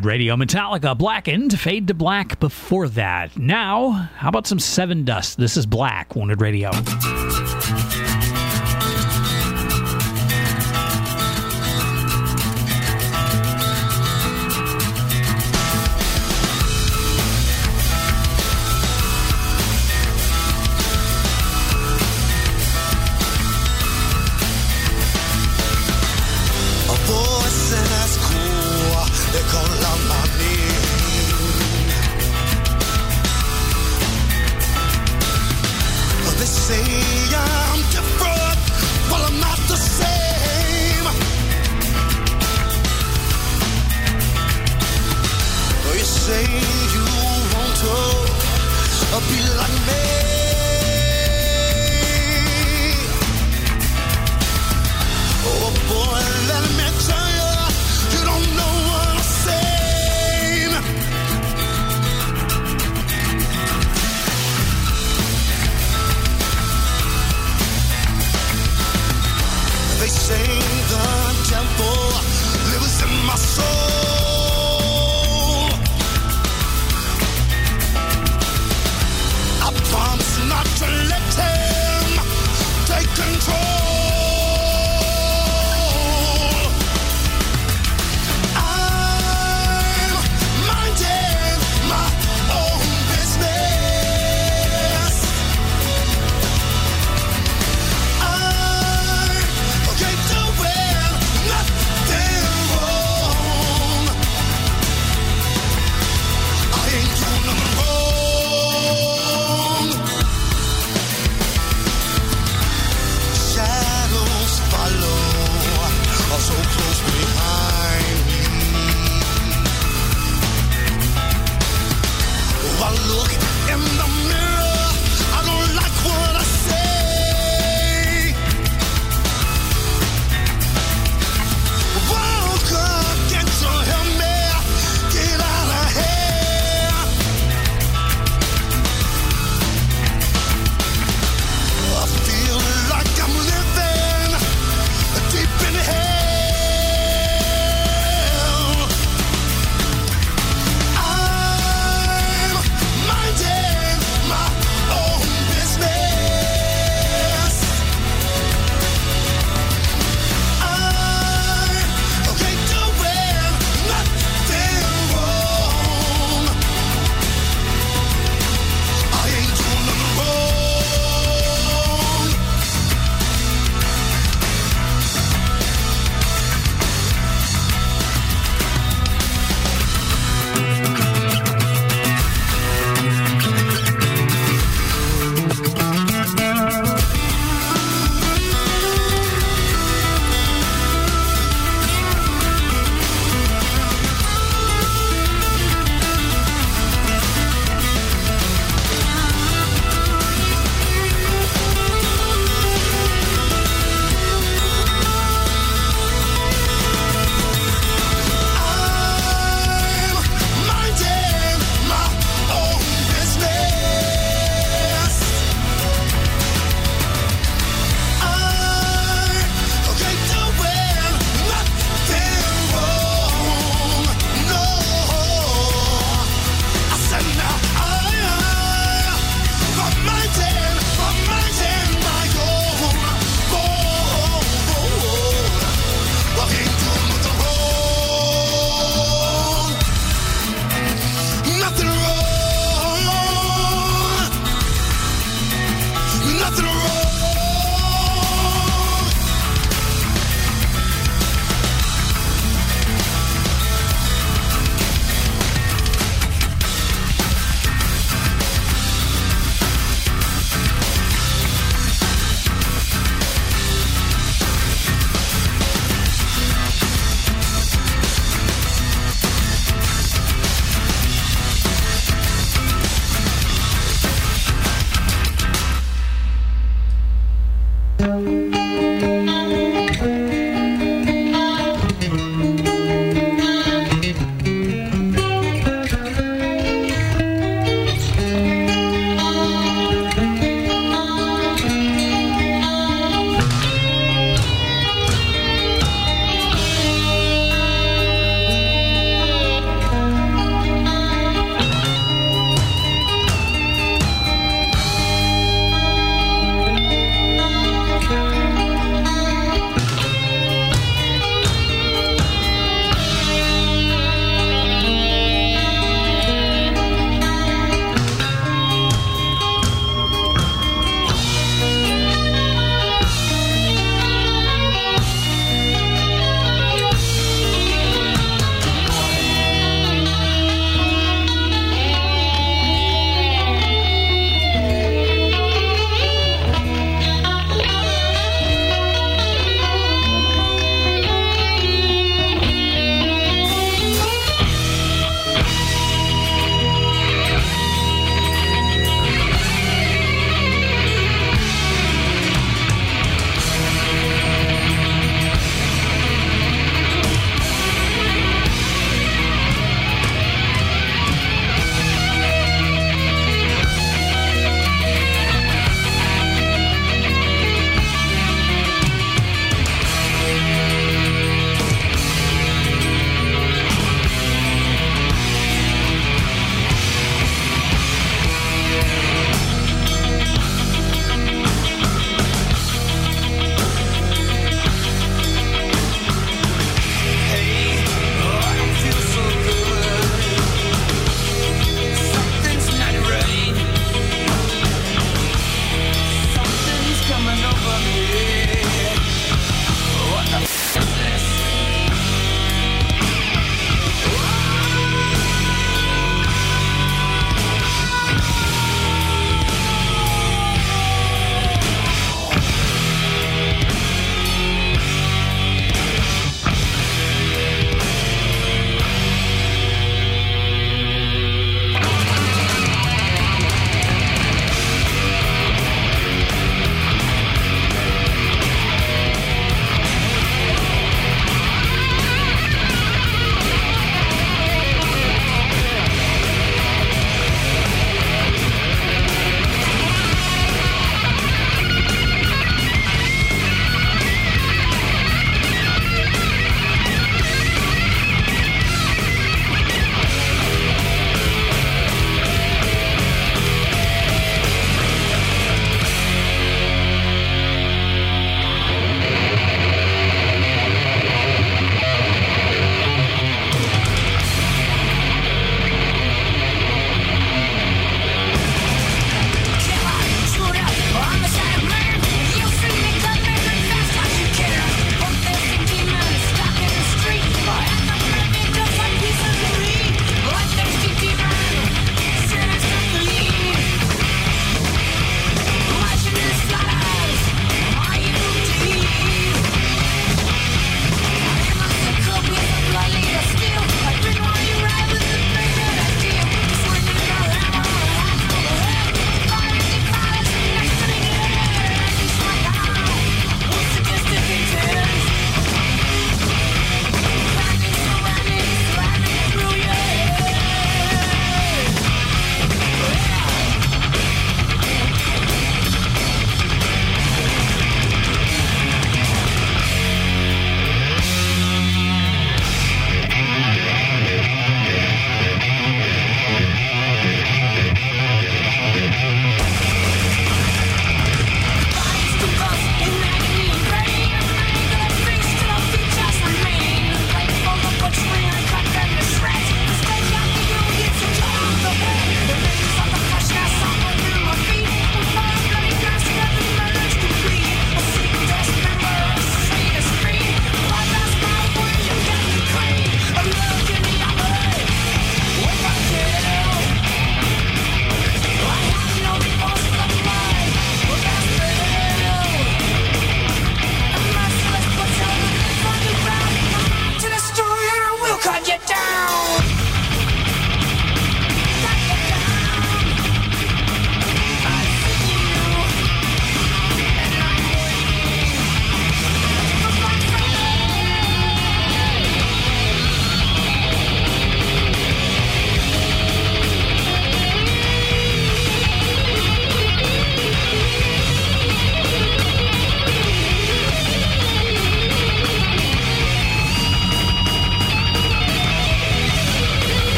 Unlimited 0.00 0.06
Radio. 0.06 0.36
Metallica 0.36 0.96
Blackened, 0.96 1.58
Fade 1.58 1.86
to 1.88 1.94
Black 1.94 2.40
before 2.40 2.88
that. 2.88 3.36
Now, 3.36 3.90
how 4.16 4.28
about 4.28 4.46
some 4.46 4.58
Sevendust? 4.58 5.36
This 5.36 5.56
is 5.56 5.66
Black, 5.66 6.16
Wounded 6.16 6.40
Radio. 6.40 6.70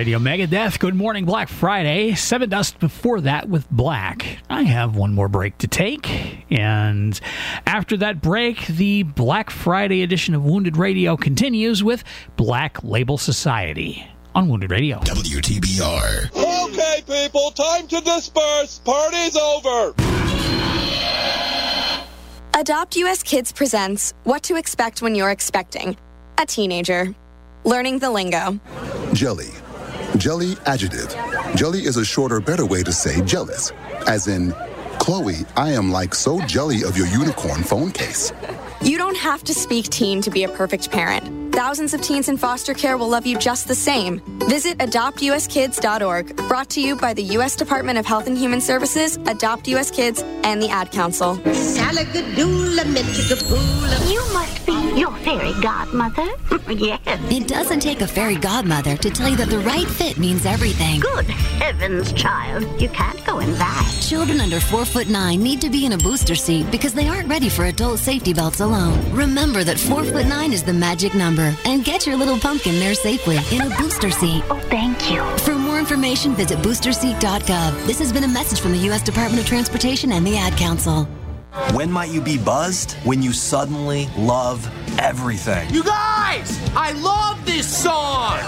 Radio 0.00 0.18
Megadeth. 0.18 0.78
Good 0.78 0.94
morning, 0.94 1.26
Black 1.26 1.50
Friday. 1.50 2.12
Sevendust 2.12 2.78
before 2.78 3.20
that 3.20 3.50
with 3.50 3.70
Black. 3.70 4.38
I 4.48 4.62
have 4.62 4.96
one 4.96 5.12
more 5.12 5.28
break 5.28 5.58
to 5.58 5.68
take. 5.68 6.46
And 6.50 7.20
after 7.66 7.98
that 7.98 8.22
break, 8.22 8.66
the 8.66 9.02
Black 9.02 9.50
Friday 9.50 10.02
edition 10.02 10.34
of 10.34 10.42
Wounded 10.42 10.78
Radio 10.78 11.18
continues 11.18 11.84
with 11.84 12.02
Black 12.38 12.82
Label 12.82 13.18
Society 13.18 14.08
on 14.34 14.48
Wounded 14.48 14.70
Radio. 14.70 15.00
WTBR. 15.00 16.30
Okay, 16.34 17.02
people, 17.06 17.50
time 17.50 17.86
to 17.88 18.00
disperse. 18.00 18.78
Party's 18.82 19.36
over. 19.36 19.92
Adopt 22.58 22.96
US 22.96 23.22
Kids 23.22 23.52
presents 23.52 24.14
What 24.24 24.42
to 24.44 24.56
Expect 24.56 25.02
When 25.02 25.14
You're 25.14 25.30
Expecting 25.30 25.98
a 26.38 26.46
Teenager. 26.46 27.14
Learning 27.64 27.98
the 27.98 28.08
lingo. 28.08 28.58
Jelly. 29.12 29.50
Jelly 30.16 30.56
adjective. 30.66 31.14
Jelly 31.54 31.80
is 31.80 31.96
a 31.96 32.04
shorter, 32.04 32.40
better 32.40 32.66
way 32.66 32.82
to 32.82 32.92
say 32.92 33.22
jealous. 33.22 33.72
As 34.06 34.28
in, 34.28 34.52
Chloe, 34.98 35.46
I 35.56 35.70
am 35.70 35.90
like 35.90 36.14
so 36.14 36.40
jelly 36.46 36.82
of 36.84 36.96
your 36.96 37.06
unicorn 37.06 37.62
phone 37.62 37.90
case. 37.90 38.32
You 38.82 38.98
don't 38.98 39.16
have 39.16 39.44
to 39.44 39.54
speak 39.54 39.88
teen 39.88 40.20
to 40.22 40.30
be 40.30 40.44
a 40.44 40.48
perfect 40.48 40.90
parent. 40.90 41.39
Thousands 41.52 41.94
of 41.94 42.00
teens 42.00 42.28
in 42.28 42.36
foster 42.36 42.74
care 42.74 42.96
will 42.96 43.08
love 43.08 43.26
you 43.26 43.36
just 43.36 43.66
the 43.66 43.74
same. 43.74 44.20
Visit 44.48 44.78
adoptuskids.org, 44.78 46.36
brought 46.48 46.70
to 46.70 46.80
you 46.80 46.94
by 46.94 47.12
the 47.12 47.22
U.S. 47.34 47.56
Department 47.56 47.98
of 47.98 48.06
Health 48.06 48.28
and 48.28 48.38
Human 48.38 48.60
Services, 48.60 49.16
Adopt 49.26 49.66
U.S. 49.68 49.90
Kids, 49.90 50.22
and 50.44 50.62
the 50.62 50.68
Ad 50.68 50.92
Council. 50.92 51.34
You 54.08 54.20
must 54.32 54.66
be 54.66 54.98
your 54.98 55.12
fairy 55.18 55.52
godmother. 55.60 56.26
yes. 56.72 57.00
It 57.06 57.48
doesn't 57.48 57.80
take 57.80 58.00
a 58.00 58.06
fairy 58.06 58.36
godmother 58.36 58.96
to 58.96 59.10
tell 59.10 59.28
you 59.28 59.36
that 59.36 59.50
the 59.50 59.58
right 59.58 59.86
fit 59.86 60.18
means 60.18 60.46
everything. 60.46 61.00
Good 61.00 61.26
heavens, 61.26 62.12
child. 62.12 62.80
You 62.80 62.88
can't 62.90 63.24
go 63.24 63.40
in 63.40 63.52
that. 63.54 63.98
Children 64.00 64.40
under 64.40 64.60
four 64.60 64.84
foot 64.84 65.08
nine 65.08 65.42
need 65.42 65.60
to 65.60 65.70
be 65.70 65.84
in 65.84 65.92
a 65.92 65.98
booster 65.98 66.34
seat 66.34 66.70
because 66.70 66.94
they 66.94 67.08
aren't 67.08 67.28
ready 67.28 67.48
for 67.48 67.64
adult 67.66 67.98
safety 67.98 68.32
belts 68.32 68.60
alone. 68.60 68.98
Remember 69.12 69.64
that 69.64 69.78
four 69.78 70.04
foot 70.04 70.26
nine 70.26 70.52
is 70.52 70.62
the 70.62 70.72
magic 70.72 71.14
number 71.14 71.39
and 71.64 71.84
get 71.84 72.06
your 72.06 72.16
little 72.16 72.38
pumpkin 72.38 72.78
there 72.78 72.94
safely 72.94 73.38
in 73.50 73.62
a 73.62 73.76
booster 73.76 74.10
seat. 74.10 74.42
Oh, 74.50 74.60
thank 74.70 75.10
you. 75.10 75.22
For 75.38 75.54
more 75.54 75.78
information, 75.78 76.34
visit 76.34 76.58
boosterseat.gov. 76.58 77.86
This 77.86 77.98
has 77.98 78.12
been 78.12 78.24
a 78.24 78.28
message 78.28 78.60
from 78.60 78.72
the 78.72 78.78
U.S. 78.88 79.02
Department 79.02 79.40
of 79.42 79.46
Transportation 79.46 80.12
and 80.12 80.26
the 80.26 80.36
Ad 80.36 80.56
Council. 80.56 81.08
When 81.72 81.90
might 81.90 82.10
you 82.10 82.20
be 82.20 82.38
buzzed? 82.38 82.92
When 83.04 83.22
you 83.22 83.32
suddenly 83.32 84.08
love 84.16 84.70
everything. 85.00 85.68
You 85.70 85.82
guys, 85.82 86.60
I 86.76 86.92
love 86.92 87.44
this 87.44 87.66
song. 87.66 88.38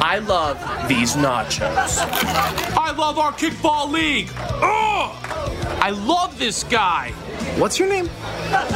I 0.00 0.18
love 0.26 0.58
these 0.88 1.14
nachos. 1.14 1.98
I 2.76 2.92
love 2.96 3.18
our 3.18 3.32
kickball 3.32 3.90
league. 3.90 4.30
Ugh! 4.36 5.14
I 5.80 5.90
love 5.90 6.38
this 6.38 6.64
guy. 6.64 7.12
What's 7.58 7.78
your 7.78 7.88
name? 7.88 8.08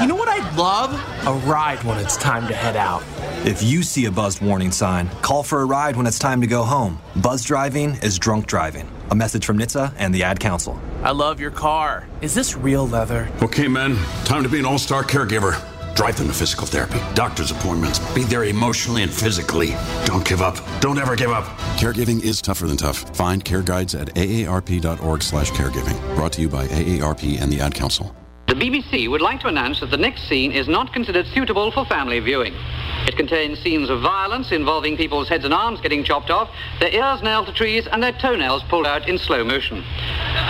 You 0.01 0.07
know 0.07 0.17
what 0.17 0.29
I'd 0.29 0.57
love? 0.57 0.93
A 1.27 1.33
ride 1.47 1.83
when 1.85 1.99
it's 1.99 2.17
time 2.17 2.47
to 2.49 2.55
head 2.55 2.77
out. 2.77 3.03
If 3.47 3.63
you 3.63 3.83
see 3.83 4.07
a 4.07 4.11
buzzed 4.11 4.41
warning 4.43 4.71
sign, 4.71 5.09
call 5.23 5.43
for 5.43 5.63
a 5.63 5.65
ride 5.65 5.97
when 5.97 6.07
it's 6.07 6.19
time 6.19 6.41
to 6.41 6.47
go 6.47 6.63
home. 6.63 7.01
Buzz 7.17 7.45
driving 7.45 7.91
is 8.03 8.19
drunk 8.19 8.47
driving. 8.47 8.89
A 9.11 9.15
message 9.15 9.45
from 9.45 9.59
NHTSA 9.59 9.95
and 9.99 10.15
the 10.15 10.23
Ad 10.23 10.41
Council. 10.41 10.81
I 11.03 11.11
love 11.11 11.41
your 11.41 11.51
car. 11.51 12.07
Is 12.21 12.35
this 12.35 12.57
real 12.57 12.87
leather? 12.87 13.29
Okay, 13.43 13.69
men, 13.69 13.97
time 14.25 14.43
to 14.43 14.49
be 14.49 14.59
an 14.59 14.65
all 14.65 14.79
star 14.79 15.03
caregiver. 15.03 15.61
Drive 15.95 16.17
them 16.17 16.29
to 16.29 16.33
physical 16.33 16.67
therapy, 16.67 16.99
doctor's 17.15 17.51
appointments, 17.51 17.99
be 18.15 18.23
there 18.25 18.45
emotionally 18.45 19.03
and 19.03 19.13
physically. 19.13 19.75
Don't 20.07 20.27
give 20.27 20.41
up. 20.41 20.57
Don't 20.81 20.99
ever 20.99 21.15
give 21.17 21.31
up. 21.31 21.45
Caregiving 21.77 22.23
is 22.23 22.41
tougher 22.41 22.67
than 22.67 22.79
tough. 22.79 23.15
Find 23.15 23.45
care 23.45 23.63
guides 23.63 23.95
at 23.95 24.09
aarp.org 24.15 25.23
slash 25.23 25.51
caregiving. 25.51 26.17
Brought 26.17 26.33
to 26.33 26.41
you 26.41 26.49
by 26.49 26.67
AARP 26.69 27.41
and 27.41 27.53
the 27.53 27.61
Ad 27.61 27.75
Council. 27.75 28.17
The 28.53 28.69
BBC 28.69 29.09
would 29.09 29.23
like 29.23 29.41
to 29.41 29.49
announce 29.49 29.81
that 29.81 29.91
the 29.91 29.97
next 29.97 30.29
scene 30.29 30.53
is 30.53 30.69
not 30.69 30.93
considered 30.93 31.27
suitable 31.29 31.71
for 31.71 31.87
family 31.87 32.21
viewing. 32.21 32.53
It 33.07 33.17
contains 33.17 33.59
scenes 33.61 33.89
of 33.89 34.03
violence 34.03 34.53
involving 34.53 34.99
people's 34.99 35.27
heads 35.27 35.47
and 35.47 35.55
arms 35.55 35.81
getting 35.81 36.05
chopped 36.05 36.29
off, 36.29 36.51
their 36.79 36.91
ears 36.91 37.23
nailed 37.23 37.47
to 37.47 37.55
trees, 37.55 37.87
and 37.87 38.03
their 38.03 38.13
toenails 38.13 38.63
pulled 38.65 38.87
out 38.87 39.09
in 39.09 39.17
slow 39.17 39.43
motion. 39.43 39.83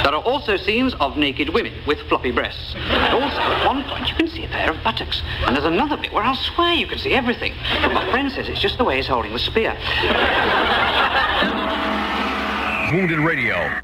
There 0.02 0.12
are 0.16 0.22
also 0.24 0.56
scenes 0.56 0.94
of 0.94 1.16
naked 1.16 1.50
women 1.50 1.74
with 1.86 2.00
floppy 2.08 2.32
breasts. 2.32 2.74
And 2.74 3.14
also, 3.14 3.38
at 3.38 3.64
one 3.68 3.84
point, 3.84 4.08
you 4.08 4.16
can 4.16 4.26
see 4.26 4.46
a 4.46 4.48
pair 4.48 4.72
of 4.72 4.82
buttocks. 4.82 5.22
And 5.46 5.54
there's 5.54 5.64
another 5.64 5.96
bit 5.96 6.12
where 6.12 6.24
I'll 6.24 6.34
swear 6.34 6.74
you 6.74 6.88
can 6.88 6.98
see 6.98 7.14
everything. 7.14 7.54
But 7.82 7.92
my 7.92 8.10
friend 8.10 8.32
says 8.32 8.48
it's 8.48 8.60
just 8.60 8.78
the 8.78 8.84
way 8.84 8.96
he's 8.96 9.06
holding 9.06 9.32
the 9.32 9.38
spear. 9.38 9.78
Wounded 12.92 13.20
Radio. 13.20 13.80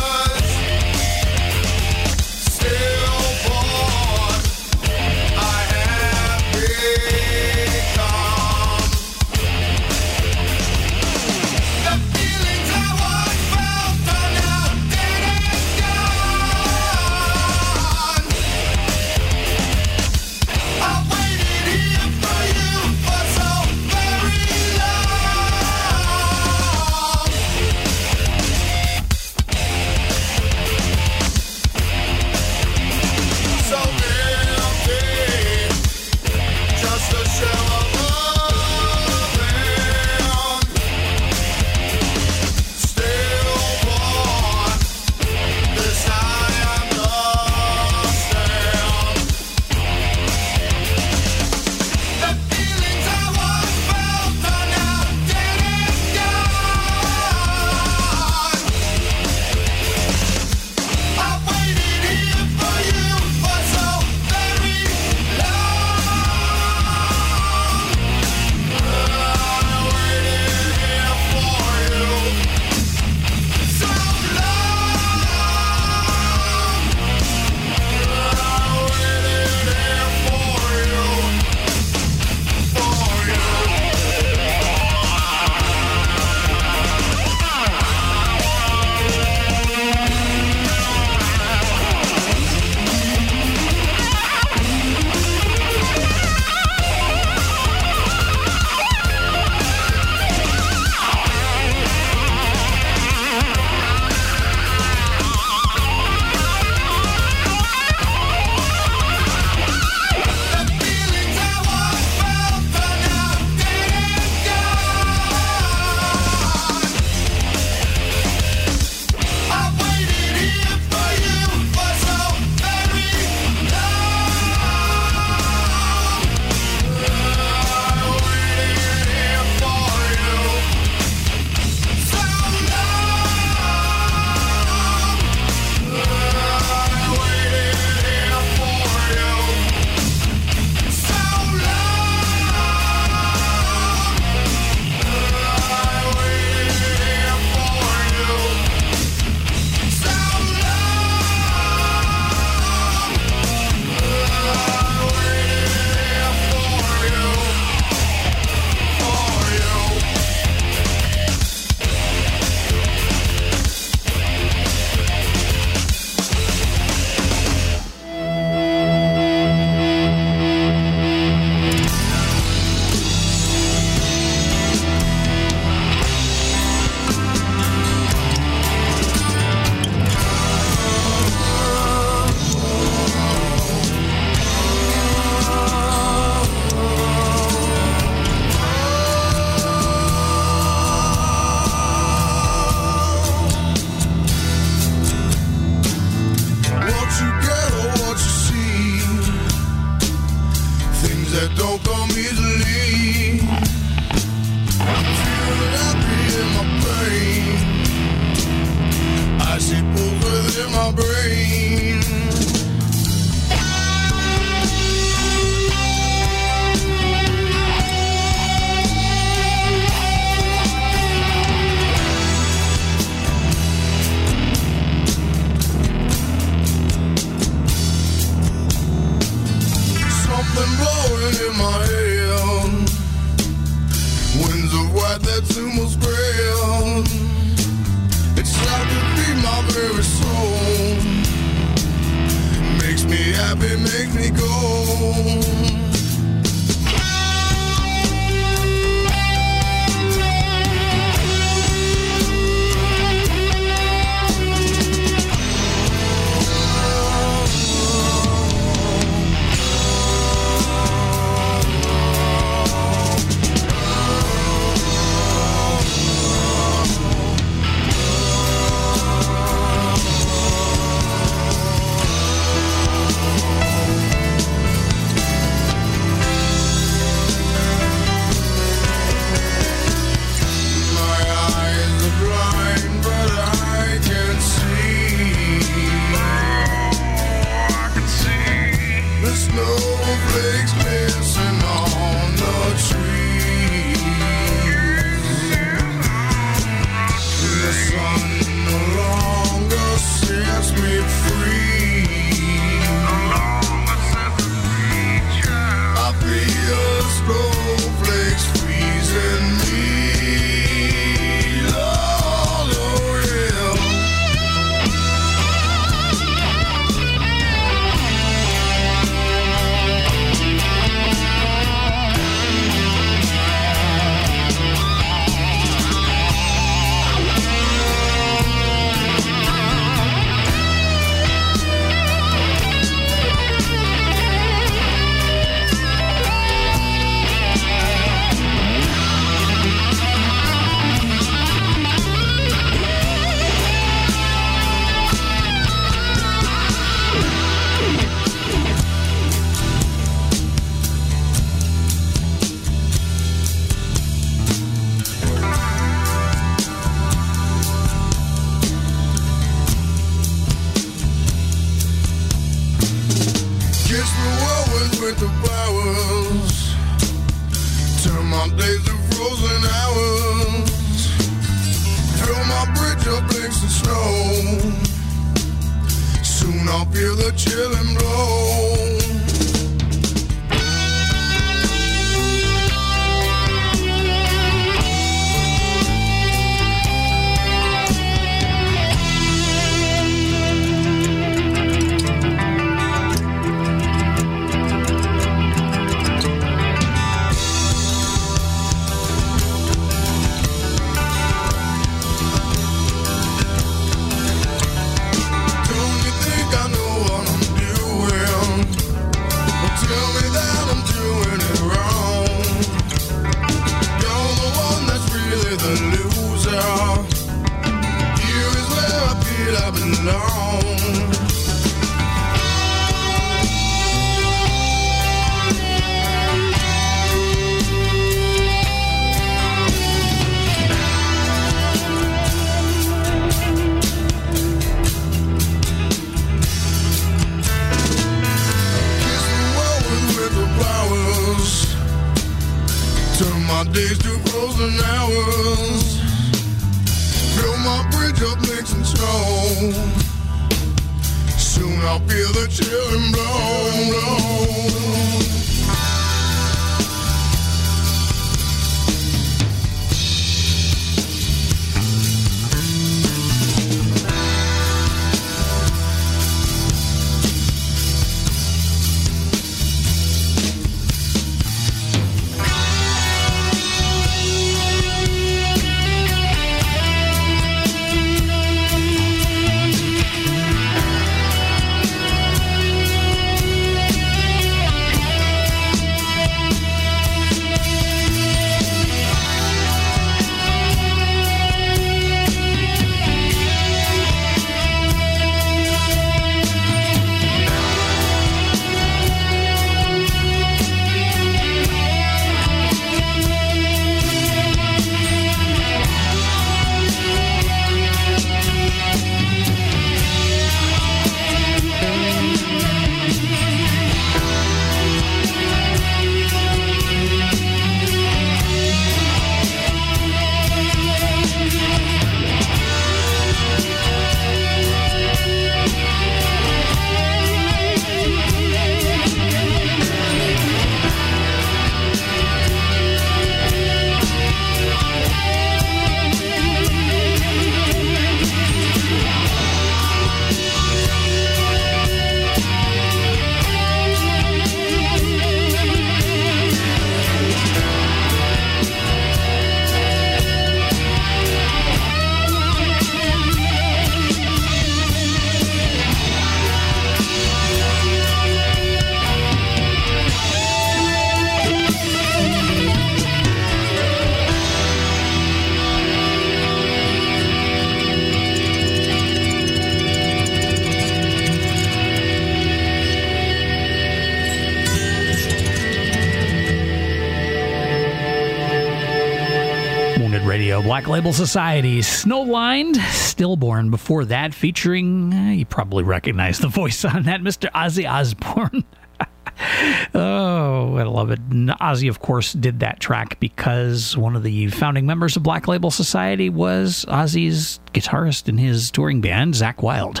Label 580.94 581.12
Society, 581.12 581.80
Snowlined, 581.80 582.76
Stillborn. 582.76 583.68
Before 583.68 584.04
that, 584.04 584.32
featuring, 584.32 585.12
eh, 585.12 585.32
you 585.32 585.44
probably 585.44 585.82
recognize 585.82 586.38
the 586.38 586.46
voice 586.62 586.84
on 586.84 587.02
that, 587.02 587.20
Mr. 587.20 587.50
Ozzy 587.50 587.84
Osbourne. 587.84 588.62
oh, 589.92 590.76
I 590.76 590.84
love 590.84 591.10
it. 591.10 591.18
And 591.18 591.48
Ozzy, 591.48 591.88
of 591.88 591.98
course, 591.98 592.32
did 592.32 592.60
that 592.60 592.78
track 592.78 593.18
because 593.18 593.96
one 593.96 594.14
of 594.14 594.22
the 594.22 594.46
founding 594.50 594.86
members 594.86 595.16
of 595.16 595.24
Black 595.24 595.48
Label 595.48 595.72
Society 595.72 596.30
was 596.30 596.84
Ozzy's 596.86 597.58
guitarist 597.72 598.28
in 598.28 598.38
his 598.38 598.70
touring 598.70 599.00
band, 599.00 599.34
Zakk 599.34 599.62
Wylde. 599.62 600.00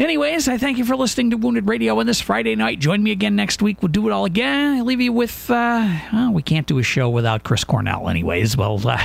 Anyways, 0.00 0.48
I 0.48 0.56
thank 0.56 0.78
you 0.78 0.86
for 0.86 0.96
listening 0.96 1.30
to 1.32 1.36
Wounded 1.36 1.68
Radio 1.68 2.00
on 2.00 2.06
this 2.06 2.22
Friday 2.22 2.56
night. 2.56 2.78
Join 2.78 3.02
me 3.02 3.10
again 3.10 3.36
next 3.36 3.60
week. 3.60 3.82
We'll 3.82 3.92
do 3.92 4.08
it 4.08 4.12
all 4.12 4.24
again. 4.24 4.78
I 4.78 4.80
leave 4.80 5.02
you 5.02 5.12
with, 5.12 5.50
uh, 5.50 5.86
well, 6.10 6.32
we 6.32 6.40
can't 6.40 6.66
do 6.66 6.78
a 6.78 6.82
show 6.82 7.10
without 7.10 7.42
Chris 7.44 7.64
Cornell, 7.64 8.08
anyways. 8.08 8.56
Well, 8.56 8.80
uh, 8.88 8.96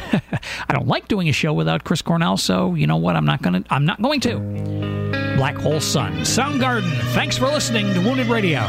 I 0.69 0.73
don't 0.73 0.88
like 0.88 1.09
doing 1.09 1.27
a 1.27 1.34
show 1.34 1.51
without 1.51 1.84
Chris 1.84 2.01
Cornell, 2.01 2.38
so 2.38 2.76
you 2.76 2.88
know 2.88 2.95
what? 2.95 3.17
I'm 3.17 3.26
not 3.26 3.41
gonna. 3.41 3.65
I'm 3.69 3.85
not 3.85 4.01
going 4.01 4.22
to. 4.22 4.39
Black 5.35 5.57
Hole 5.57 5.81
Sun, 5.81 6.13
Soundgarden. 6.19 6.89
Thanks 7.13 7.38
for 7.38 7.47
listening 7.47 7.93
to 7.93 7.99
Wounded 7.99 8.27
Radio. 8.27 8.61